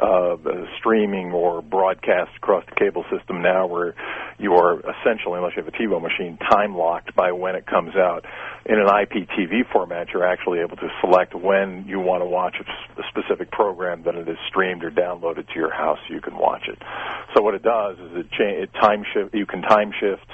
[0.00, 0.36] uh,
[0.78, 3.94] streaming or broadcast across the cable system now, where
[4.38, 7.96] you are essentially, unless you have a TiVo machine, time locked by when it comes
[7.96, 8.24] out.
[8.66, 13.02] In an IPTV format, you're actually able to select when you want to watch a
[13.08, 16.68] specific program that it is streamed or downloaded to your house so you can watch
[16.68, 16.78] it.
[17.34, 19.34] So what it does is it, cha- it time shift.
[19.34, 20.26] You can time shift.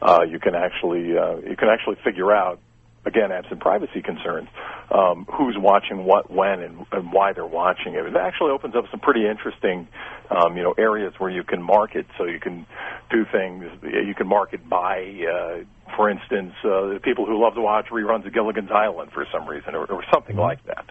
[0.00, 2.60] Uh, you can actually uh, you can actually figure out
[3.04, 4.48] again, absent privacy concerns,
[4.90, 8.06] um, who's watching what, when, and, and why they're watching it.
[8.06, 9.88] It actually opens up some pretty interesting,
[10.30, 12.06] um, you know, areas where you can market.
[12.18, 12.66] So you can
[13.10, 13.64] do things.
[13.82, 18.32] You can market by, uh, for instance, uh, people who love to watch reruns of
[18.32, 20.84] Gilligan's Island for some reason, or, or something like that.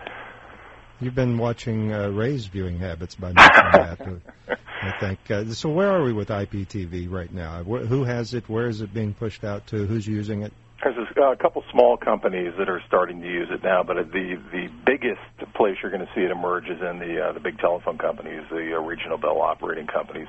[1.00, 4.58] You've been watching uh, Ray's viewing habits by mentioning that.
[4.84, 5.20] I think.
[5.30, 7.64] Uh, so where are we with IPTV right now?
[7.64, 8.50] Wh- who has it?
[8.50, 9.86] Where is it being pushed out to?
[9.86, 10.54] Who's using it?
[10.84, 14.42] There's a uh, couple small companies that are starting to use it now, but the
[14.52, 15.22] the biggest
[15.54, 18.42] place you're going to see it emerge is in the uh, the big telephone companies,
[18.50, 20.28] the uh, regional bell operating companies.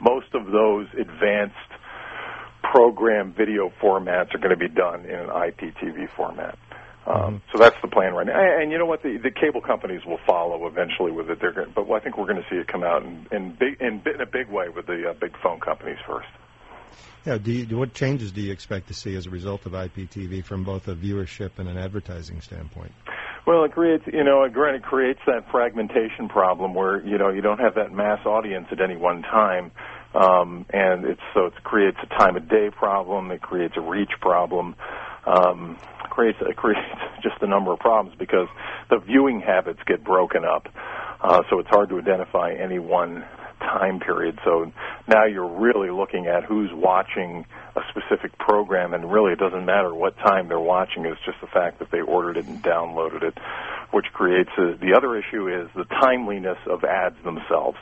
[0.00, 1.54] Most of those advanced
[2.62, 6.58] program video formats are going to be done in an IPTV format.
[7.06, 8.34] Um, so that's the plan right now.
[8.34, 9.02] And, and you know what?
[9.02, 11.38] The, the cable companies will follow eventually with it.
[11.40, 13.80] They're going, but I think we're going to see it come out in, in big
[13.80, 16.28] in, in a big way with the uh, big phone companies first.
[17.24, 17.38] Yeah.
[17.38, 20.62] Do you, what changes do you expect to see as a result of IPTV from
[20.62, 22.92] both a viewership and an advertising standpoint?
[23.46, 27.58] Well, it creates, you know, it creates that fragmentation problem where you know you don't
[27.58, 29.70] have that mass audience at any one time,
[30.14, 33.30] um, and it's so it creates a time of day problem.
[33.30, 34.76] It creates a reach problem.
[35.26, 36.80] Um, creates it creates
[37.22, 38.48] just a number of problems because
[38.88, 40.68] the viewing habits get broken up.
[41.20, 43.24] Uh, so it's hard to identify any one
[43.60, 44.38] time period.
[44.44, 44.72] So
[45.08, 47.46] now you're really looking at who's watching
[47.76, 51.04] a specific program, and really it doesn't matter what time they're watching.
[51.04, 53.38] It's just the fact that they ordered it and downloaded it,
[53.90, 57.78] which creates a, the other issue is the timeliness of ads themselves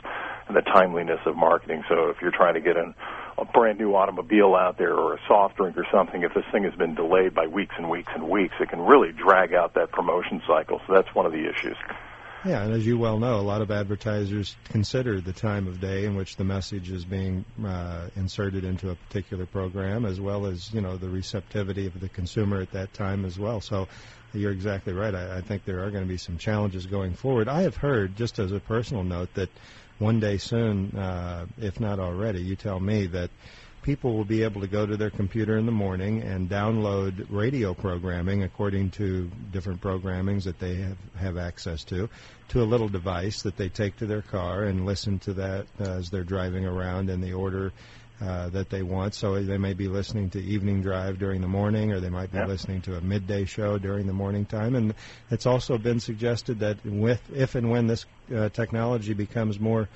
[0.47, 1.83] and the timeliness of marketing.
[1.87, 2.95] So if you're trying to get an
[3.37, 6.63] a brand new automobile out there or a soft drink or something, if this thing
[6.63, 9.91] has been delayed by weeks and weeks and weeks, it can really drag out that
[9.91, 10.79] promotion cycle.
[10.85, 11.77] So that's one of the issues.
[12.45, 16.03] Yeah, and as you well know, a lot of advertisers consider the time of day
[16.03, 20.73] in which the message is being uh, inserted into a particular program, as well as
[20.73, 23.61] you know the receptivity of the consumer at that time as well.
[23.61, 23.87] So
[24.33, 25.15] you're exactly right.
[25.15, 27.47] I, I think there are going to be some challenges going forward.
[27.47, 29.49] I have heard, just as a personal note, that
[29.99, 33.29] one day soon, uh, if not already, you tell me that
[33.83, 37.73] people will be able to go to their computer in the morning and download radio
[37.73, 42.09] programming according to different programmings that they have, have access to
[42.47, 45.83] to a little device that they take to their car and listen to that uh,
[45.83, 47.71] as they're driving around in the order
[48.21, 49.13] uh, that they want.
[49.13, 52.37] So they may be listening to Evening Drive during the morning, or they might be
[52.37, 52.47] Yep.
[52.47, 54.75] listening to a midday show during the morning time.
[54.75, 54.93] And
[55.29, 59.89] it's also been suggested that with if and when this uh, technology becomes more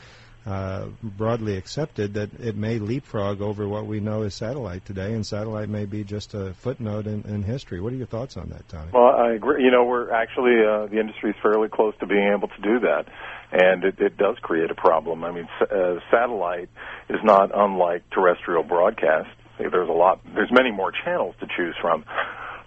[0.48, 5.26] uh, broadly accepted, that it may leapfrog over what we know as satellite today, and
[5.26, 7.82] satellite may be just a footnote in, in history.
[7.82, 8.92] What are your thoughts on that, Tony?
[8.94, 9.66] Well, I agree.
[9.66, 12.80] You know, we're actually uh, the industry is fairly close to being able to do
[12.80, 13.08] that,
[13.52, 15.26] and it, it does create a problem.
[15.26, 16.70] I mean, uh, satellite
[17.10, 19.30] is not unlike terrestrial broadcast.
[19.58, 20.22] There's a lot.
[20.34, 22.06] There's many more channels to choose from,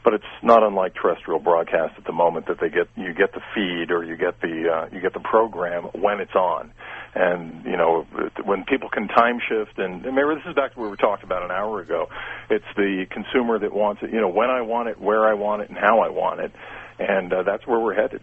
[0.05, 3.41] but it's not unlike terrestrial broadcast at the moment that they get you get the
[3.55, 6.73] feed or you get the uh, you get the program when it's on.
[7.15, 8.07] And you know
[8.45, 11.43] when people can time shift, and remember this is back to what we talked about
[11.43, 12.09] an hour ago.
[12.49, 15.63] It's the consumer that wants it, you know, when I want it, where I want
[15.63, 16.53] it, and how I want it,
[16.99, 18.23] and uh, that's where we're headed.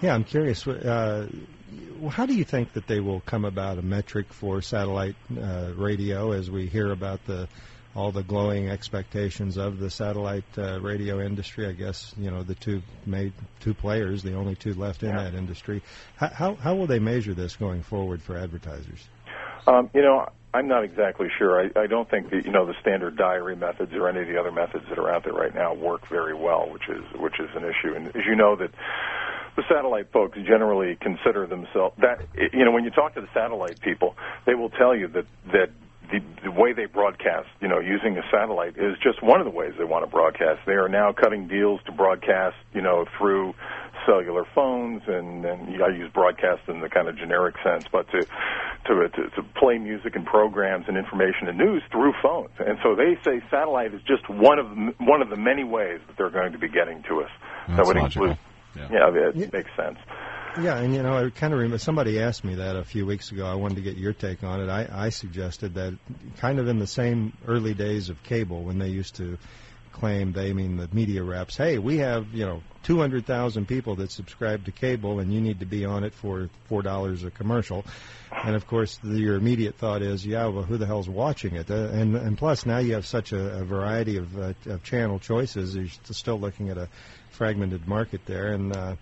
[0.00, 0.66] Yeah, I'm curious.
[0.66, 1.28] Uh,
[2.10, 6.32] how do you think that they will come about a metric for satellite uh, radio
[6.32, 7.48] as we hear about the
[7.96, 11.66] all the glowing expectations of the satellite uh, radio industry?
[11.66, 15.34] I guess you know the two made two players, the only two left in that
[15.34, 15.82] industry.
[16.16, 19.08] How, how how will they measure this going forward for advertisers?
[19.66, 21.60] Um, you know, I'm not exactly sure.
[21.60, 24.38] I, I don't think that you know the standard diary methods or any of the
[24.38, 27.48] other methods that are out there right now work very well, which is which is
[27.54, 27.94] an issue.
[27.94, 28.70] And as you know, that
[29.56, 33.80] the satellite folks generally consider themselves that you know when you talk to the satellite
[33.80, 35.70] people, they will tell you that that
[36.10, 39.50] the, the way they broadcast, you know, using a satellite is just one of the
[39.50, 40.60] ways they want to broadcast.
[40.66, 43.54] They are now cutting deals to broadcast, you know, through
[44.06, 48.20] cellular phones, and, and I use broadcast in the kind of generic sense, but to,
[48.86, 52.50] to to to play music and programs and information and news through phones.
[52.58, 56.00] And so they say satellite is just one of the, one of the many ways
[56.06, 57.30] that they're going to be getting to us.
[57.66, 58.30] That's that would logical.
[58.30, 58.38] include,
[58.76, 58.88] yeah,
[59.34, 59.98] it makes sense.
[60.62, 63.30] Yeah, and you know, I kind of remember somebody asked me that a few weeks
[63.30, 63.44] ago.
[63.44, 64.70] I wanted to get your take on it.
[64.70, 65.98] I, I suggested that
[66.38, 69.36] kind of in the same early days of cable when they used to
[69.96, 74.64] claim they mean the media reps, hey, we have you know 200,000 people that subscribe
[74.64, 77.84] to cable, and you need to be on it for four dollars a commercial.
[78.30, 81.70] And of course, the, your immediate thought is, yeah, well, who the hell's watching it?
[81.70, 85.18] Uh, and and plus, now you have such a, a variety of, uh, of channel
[85.18, 85.74] choices.
[85.74, 86.88] You're still looking at a
[87.30, 88.96] fragmented market there, and uh,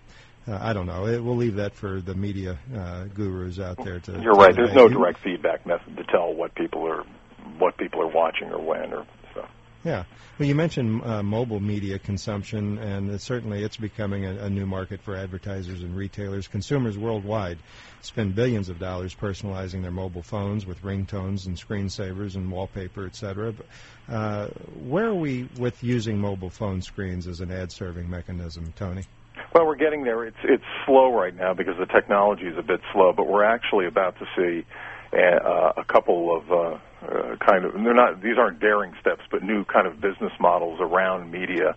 [0.47, 1.07] uh, I don't know.
[1.07, 4.19] It, we'll leave that for the media uh, gurus out there to.
[4.21, 4.55] You're right.
[4.55, 7.03] There's no direct feedback method to tell what people are
[7.57, 9.45] what people are watching or when or so.
[9.83, 10.03] Yeah.
[10.37, 14.65] Well, you mentioned uh, mobile media consumption, and it certainly it's becoming a, a new
[14.65, 16.47] market for advertisers and retailers.
[16.47, 17.57] Consumers worldwide
[18.01, 23.53] spend billions of dollars personalizing their mobile phones with ringtones and screensavers and wallpaper, etc.
[23.53, 24.47] But, uh,
[24.83, 29.03] where are we with using mobile phone screens as an ad-serving mechanism, Tony?
[29.53, 30.25] Well, we're getting there.
[30.25, 33.87] It's it's slow right now because the technology is a bit slow, but we're actually
[33.87, 34.65] about to see
[35.13, 37.73] uh, a couple of uh, uh, kind of.
[37.73, 38.21] They're not.
[38.21, 41.75] These aren't daring steps, but new kind of business models around media.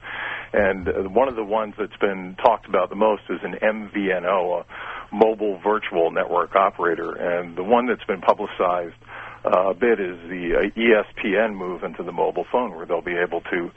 [0.52, 4.62] And uh, one of the ones that's been talked about the most is an MVNO,
[4.62, 8.96] a mobile virtual network operator, and the one that's been publicized
[9.44, 13.16] uh, a bit is the uh, ESPN move into the mobile phone, where they'll be
[13.16, 13.70] able to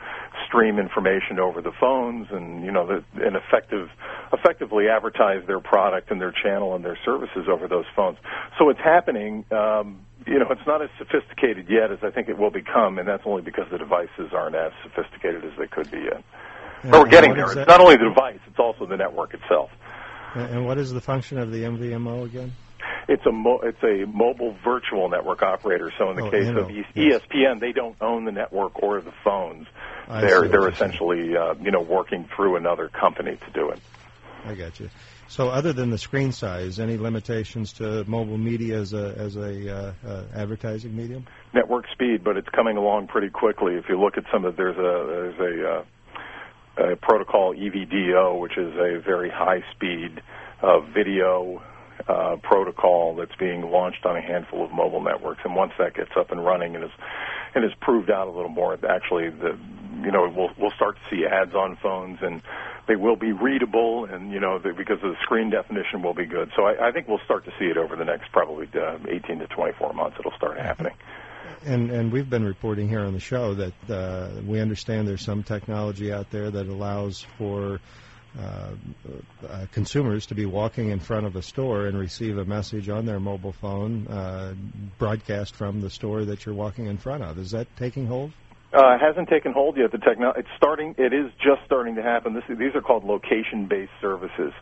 [0.47, 3.89] stream information over the phones and you know the, and effective
[4.33, 8.17] effectively advertise their product and their channel and their services over those phones.
[8.57, 9.45] So it's happening.
[9.51, 13.07] Um, you know, it's not as sophisticated yet as I think it will become, and
[13.07, 16.23] that's only because the devices aren't as sophisticated as they could be yet.
[16.83, 17.45] But we're getting there.
[17.45, 19.69] It's that- not only the device; it's also the network itself.
[20.33, 22.53] And what is the function of the MVNO again?
[23.11, 25.91] It's a mo- it's a mobile virtual network operator.
[25.97, 29.11] So in the Oh, case of E- ESPN, they don't own the network or the
[29.23, 29.67] phones.
[30.07, 33.79] I they're they're essentially uh, you know working through another company to do it.
[34.45, 34.89] I got you.
[35.27, 39.75] So, other than the screen size, any limitations to mobile media as a as a
[39.75, 41.25] uh, uh, advertising medium?
[41.53, 43.75] network speed, but it's coming along pretty quickly.
[43.75, 48.57] If you look at some of there's a there's a, uh, a protocol EVDO, which
[48.57, 50.21] is a very high speed
[50.61, 51.61] uh, video
[52.07, 55.41] uh, protocol that's being launched on a handful of mobile networks.
[55.43, 56.91] And once that gets up and running and is
[57.53, 59.57] and is proved out a little more, actually the
[60.03, 62.41] you know we'll we'll start to see ads on phones and
[62.87, 66.51] they will be readable and you know the, because the screen definition will be good.
[66.55, 69.39] So I, I think we'll start to see it over the next probably uh, 18
[69.39, 70.17] to 24 months.
[70.19, 70.93] It'll start happening.
[71.63, 75.43] And and we've been reporting here on the show that uh, we understand there's some
[75.43, 77.79] technology out there that allows for
[78.39, 78.69] uh,
[79.49, 83.05] uh, consumers to be walking in front of a store and receive a message on
[83.05, 84.53] their mobile phone uh,
[84.97, 87.37] broadcast from the store that you're walking in front of.
[87.37, 88.31] Is that taking hold?
[88.73, 89.91] Uh, it hasn't taken hold yet.
[89.91, 90.95] The techno- it's starting.
[90.97, 92.33] It is just starting to happen.
[92.33, 94.53] This, these are called location-based services.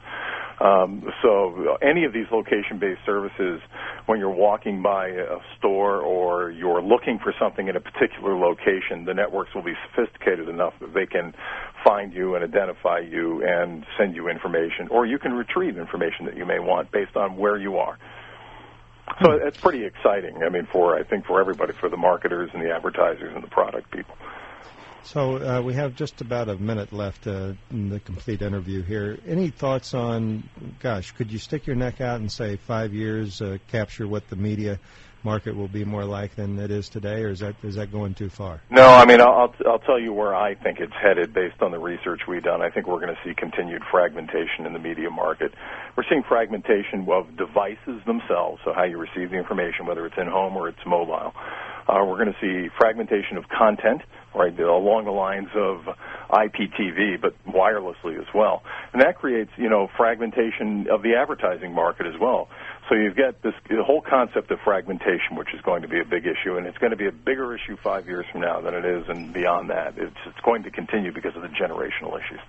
[0.60, 3.62] Um, so any of these location-based services,
[4.08, 9.06] when you're walking by a store or you're looking for something in a particular location,
[9.06, 11.34] the networks will be sophisticated enough that they can
[11.84, 16.36] find you and identify you and send you information, or you can retrieve information that
[16.36, 17.98] you may want based on where you are.
[19.22, 20.44] So it's pretty exciting.
[20.46, 23.50] I mean, for I think for everybody, for the marketers and the advertisers and the
[23.50, 24.16] product people.
[25.04, 29.18] So uh, we have just about a minute left uh, in the complete interview here.
[29.26, 30.44] Any thoughts on,
[30.80, 34.36] gosh, could you stick your neck out and say five years uh, capture what the
[34.36, 34.80] media
[35.24, 38.14] market will be more like than it is today, or is that is that going
[38.14, 38.62] too far?
[38.70, 41.80] No, I mean, I'll, I'll tell you where I think it's headed based on the
[41.80, 42.62] research we've done.
[42.62, 45.54] I think we're going to see continued fragmentation in the media market.
[45.96, 50.28] We're seeing fragmentation of devices themselves, so how you receive the information, whether it's in
[50.28, 51.34] home or it's mobile.
[51.88, 54.02] Uh, we're going to see fragmentation of content,
[54.36, 55.82] right, along the lines of
[56.30, 58.64] IPTV, but wirelessly as well.
[58.94, 62.48] And that creates, you know, fragmentation of the advertising market as well.
[62.90, 66.06] So you've got this the whole concept of fragmentation, which is going to be a
[66.06, 68.74] big issue, and it's going to be a bigger issue five years from now than
[68.74, 72.40] it is, and beyond that, it's it's going to continue because of the generational issues.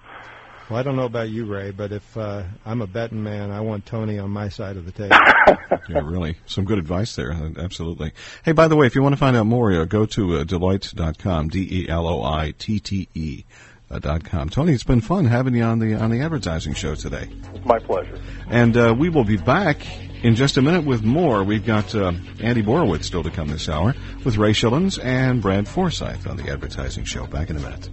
[0.71, 3.61] Well, I don't know about you, Ray, but if uh, I'm a betting man, I
[3.61, 5.17] want Tony on my side of the table.
[5.89, 6.37] yeah, really.
[6.47, 7.33] Some good advice there.
[7.59, 8.13] Absolutely.
[8.45, 10.45] Hey, by the way, if you want to find out more, uh, go to uh,
[10.45, 13.45] Deloitte.com, D-E-L-O-I-T-T-E
[13.91, 14.49] uh, dot com.
[14.49, 17.29] Tony, it's been fun having you on the on the advertising show today.
[17.53, 18.21] It's my pleasure.
[18.49, 19.85] And uh, we will be back
[20.23, 21.43] in just a minute with more.
[21.43, 25.67] We've got uh, Andy Borowitz still to come this hour with Ray Schillens and Brad
[25.67, 27.27] Forsythe on the advertising show.
[27.27, 27.89] Back in a minute.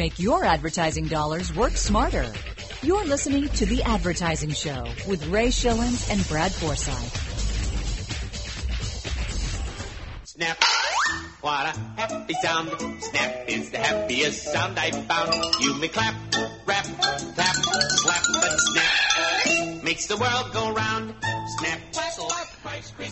[0.00, 2.32] Make your advertising dollars work smarter.
[2.82, 6.96] You're listening to The Advertising Show with Ray Schillens and Brad Forsythe.
[10.24, 10.69] Snap.
[11.40, 12.68] What a happy sound.
[13.00, 15.32] Snap is the happiest sound I've found.
[15.60, 16.14] You may clap,
[16.66, 16.84] rap,
[17.34, 21.14] tap, slap, but snap makes the world go round.
[21.58, 21.80] Snap.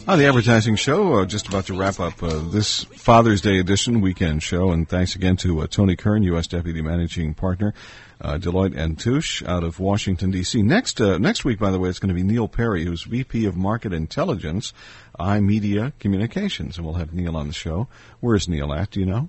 [0.06, 4.00] On the advertising show, uh, just about to wrap up uh, this Father's Day edition
[4.00, 6.46] weekend show, and thanks again to uh, Tony Kern, U.S.
[6.46, 7.74] Deputy Managing Partner,
[8.20, 10.62] uh, Deloitte and Touche out of Washington D.C.
[10.62, 13.44] Next uh, next week, by the way, it's going to be Neil Perry, who's VP
[13.46, 14.72] of Market Intelligence,
[15.18, 17.88] iMedia Communications, and we'll have Neil on the show.
[18.20, 18.90] Where's Neil at?
[18.90, 19.28] Do you know?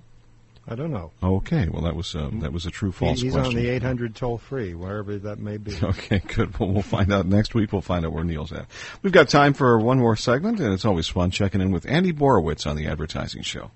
[0.68, 1.10] I don't know.
[1.22, 3.56] Okay, well that was uh, that was a true false He- He's question.
[3.56, 5.76] on the 800 toll free, wherever that may be.
[5.82, 6.56] Okay, good.
[6.58, 7.72] Well, we'll find out next week.
[7.72, 8.66] We'll find out where Neil's at.
[9.02, 12.12] We've got time for one more segment, and it's always fun checking in with Andy
[12.12, 13.70] Borowitz on the Advertising Show.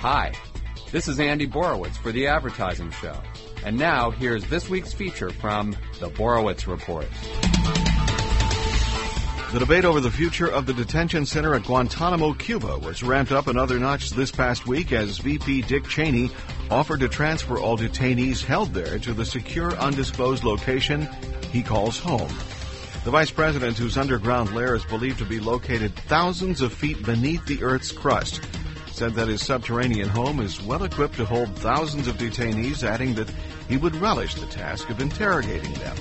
[0.00, 0.32] Hi,
[0.92, 3.20] this is Andy Borowitz for The Advertising Show.
[3.64, 7.08] And now, here's this week's feature from the Borowitz Report.
[9.52, 13.48] The debate over the future of the detention center at Guantanamo, Cuba was ramped up
[13.48, 16.30] another notch this past week as VP Dick Cheney
[16.70, 21.08] offered to transfer all detainees held there to the secure undisclosed location
[21.50, 22.32] he calls home.
[23.02, 27.44] The vice president, whose underground lair is believed to be located thousands of feet beneath
[27.46, 28.42] the Earth's crust,
[28.98, 33.30] said that his subterranean home is well equipped to hold thousands of detainees, adding that
[33.68, 35.96] he would relish the task of interrogating them.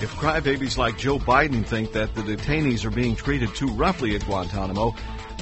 [0.00, 4.24] If crybabies like Joe Biden think that the detainees are being treated too roughly at
[4.24, 4.94] Guantanamo,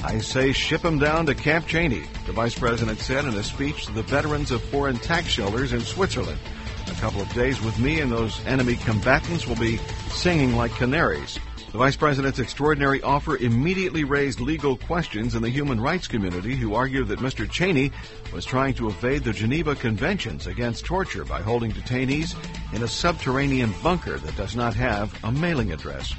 [0.03, 3.85] I say ship them down to Camp Cheney, the vice president said in a speech
[3.85, 6.39] to the veterans of foreign tax shelters in Switzerland.
[6.87, 9.77] A couple of days with me and those enemy combatants will be
[10.09, 11.39] singing like canaries.
[11.77, 16.73] The vice president's extraordinary offer immediately raised legal questions in the human rights community who
[16.73, 17.47] argued that Mr.
[17.47, 17.91] Cheney
[18.33, 22.35] was trying to evade the Geneva Conventions against torture by holding detainees
[22.73, 26.15] in a subterranean bunker that does not have a mailing address.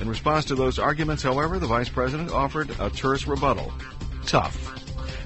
[0.00, 3.74] In response to those arguments, however, the vice president offered a terse rebuttal.
[4.24, 4.56] Tough.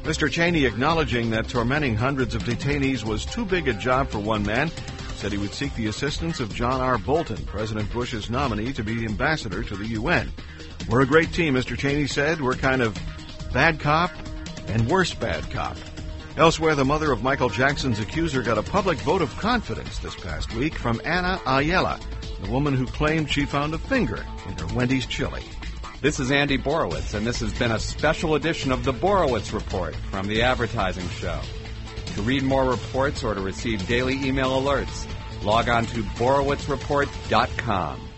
[0.02, 0.28] Mr.
[0.28, 4.72] Cheney, acknowledging that tormenting hundreds of detainees was too big a job for one man,
[5.18, 6.96] said he would seek the assistance of John R.
[6.96, 10.32] Bolton, President Bush's nominee to be ambassador to the UN.
[10.88, 11.76] We're a great team, Mr.
[11.76, 12.40] Cheney said.
[12.40, 12.96] We're kind of
[13.52, 14.12] bad cop
[14.68, 15.76] and worse bad cop.
[16.36, 20.54] Elsewhere, the mother of Michael Jackson's accuser got a public vote of confidence this past
[20.54, 21.98] week from Anna Ayala,
[22.40, 25.42] the woman who claimed she found a finger in her Wendy's chili.
[26.00, 29.96] This is Andy Borowitz, and this has been a special edition of the Borowitz Report
[30.12, 31.40] from the Advertising Show.
[32.18, 35.06] To read more reports or to receive daily email alerts,
[35.44, 38.08] log on to borowitzreport.com.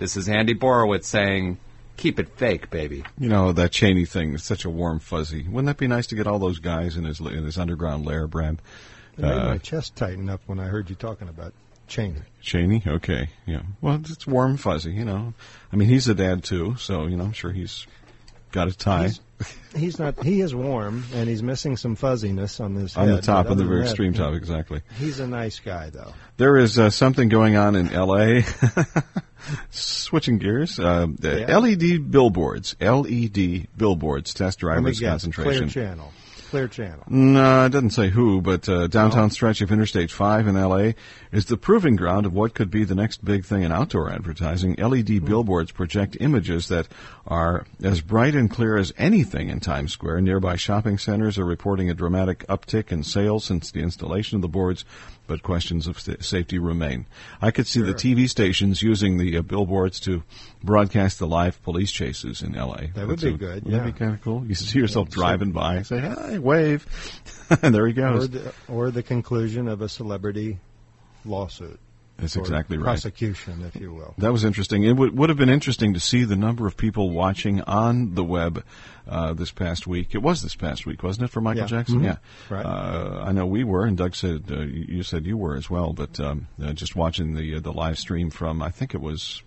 [0.00, 1.58] This is Andy Borowitz saying,
[1.96, 3.04] keep it fake, baby.
[3.16, 5.44] You know, that Cheney thing is such a warm fuzzy.
[5.44, 8.26] Wouldn't that be nice to get all those guys in his in his underground lair,
[8.26, 8.60] Brad?
[9.16, 11.54] It made Uh, my chest tighten up when I heard you talking about
[11.86, 12.22] Cheney.
[12.42, 13.62] Cheney, okay, yeah.
[13.80, 15.34] Well, it's warm fuzzy, you know.
[15.72, 17.86] I mean, he's a dad too, so you know, I'm sure he's
[18.50, 19.20] got a tie He's,
[19.74, 20.22] he's not.
[20.22, 23.64] He is warm, and he's missing some fuzziness on this on the top, on the
[23.64, 24.80] very extreme top, exactly.
[24.98, 26.12] He's a nice guy, though.
[26.36, 28.44] There is uh, something going on in L.A.
[29.70, 31.58] Switching gears, uh, the Yeah.
[31.58, 35.10] LED billboards, LED billboards test drivers guess.
[35.10, 35.68] concentration.
[35.68, 36.12] Clear Channel.
[36.50, 37.02] Clear Channel.
[37.08, 40.92] No, it doesn't say who, but uh, downtown stretch of Interstate 5 in LA
[41.32, 44.74] is the proving ground of what could be the next big thing in outdoor advertising.
[44.76, 46.86] LED billboards project images that
[47.26, 50.20] are as bright and clear as anything in Times Square.
[50.20, 54.48] Nearby shopping centers are reporting a dramatic uptick in sales since the installation of the
[54.48, 54.84] boards,
[55.26, 57.06] but questions of safety remain.
[57.40, 60.22] I could see the TV stations using the uh, billboards to
[60.62, 62.76] broadcast the live police chases in LA.
[62.94, 64.44] That would That's be a- good, Would that be kind of cool?
[64.46, 66.86] You see yourself driving by, say, hi, wave.
[67.62, 68.24] and there he goes.
[68.24, 70.58] Or the, or the conclusion of a celebrity
[71.24, 71.78] lawsuit.
[72.18, 72.84] That's exactly right.
[72.84, 74.14] Prosecution, if you will.
[74.18, 74.84] That was interesting.
[74.84, 78.24] It would, would have been interesting to see the number of people watching on the
[78.24, 78.64] web
[79.06, 80.14] uh, this past week.
[80.14, 81.66] It was this past week, wasn't it, for Michael Yeah.
[81.66, 82.00] Jackson?
[82.00, 82.04] Mhm.
[82.04, 82.16] Yeah.
[82.48, 82.64] Right.
[82.64, 85.68] Uh, I know we were, and Doug said uh, you you said you were as
[85.68, 85.92] well.
[85.92, 89.42] But um, uh, just watching the uh, the live stream from, I think it was.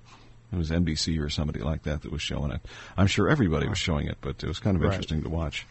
[0.52, 2.60] It was NBC or somebody like that that was showing it.
[2.98, 4.88] I'm sure everybody was showing it, but it was kind of Right.
[4.94, 5.68] interesting to watch.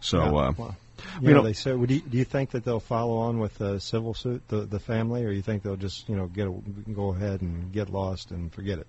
[0.00, 0.72] So, Yeah, uh,
[1.14, 3.38] well, you You know, they said, would you, do you think that they'll follow on
[3.38, 6.46] with the civil suit, the the family, or you think they'll just you know get
[6.46, 6.52] a,
[6.92, 8.86] go ahead and get lost and forget it?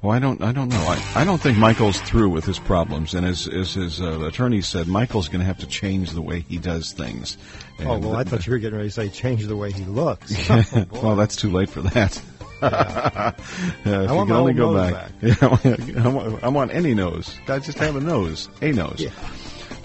[0.00, 0.42] Well, I don't.
[0.42, 0.76] I don't know.
[0.80, 4.62] I, I don't think Michael's through with his problems, and as, as his uh, attorney
[4.62, 7.36] said, Michael's going to have to change the way he does things.
[7.80, 9.84] oh And well, I thought you were getting ready to say change the way he
[9.84, 10.48] looks.
[10.90, 12.20] well, that's too late for that.
[12.62, 13.32] Yeah,
[13.84, 15.10] if I you want can my only go nose back.
[15.20, 17.36] Yeah, I want, I want any nose.
[17.48, 18.98] I just have a nose, a nose.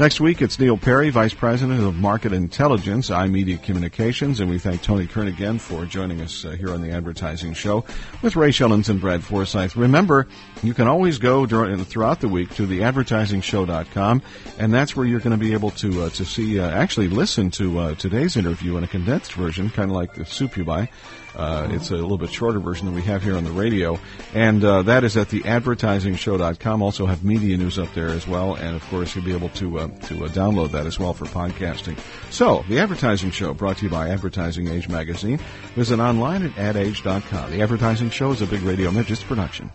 [0.02, 4.82] Next week, it's Neil Perry, Vice President of Market Intelligence, iMedia Communications, and we thank
[4.82, 7.86] Tony Kern again for joining us uh, here on the Advertising Show
[8.24, 9.76] with Ray Schillens and Brad Forsythe.
[9.76, 10.28] Remember,
[10.64, 14.24] you can always go during, throughout the week to the advertisingshow.com,
[14.58, 17.52] and that's where you're going to be able to uh, to see, uh, actually listen
[17.52, 20.90] to uh, today's interview in a condensed version, kind of like the soup you buy.
[21.36, 24.00] Uh, it's a little bit shorter version than we have here on the radio,
[24.34, 26.82] and uh, that is at the advertisingshow.com.
[26.82, 29.80] Also have media news up there as well, and of course you'll be able to
[29.80, 31.98] uh, to uh, download that as well for podcasting.
[32.32, 35.40] So the Advertising Show, brought to you by Advertising Age magazine,
[35.76, 37.52] visit online at adage.com.
[37.52, 39.72] The Advertising Show is a Big Radio Midgets production.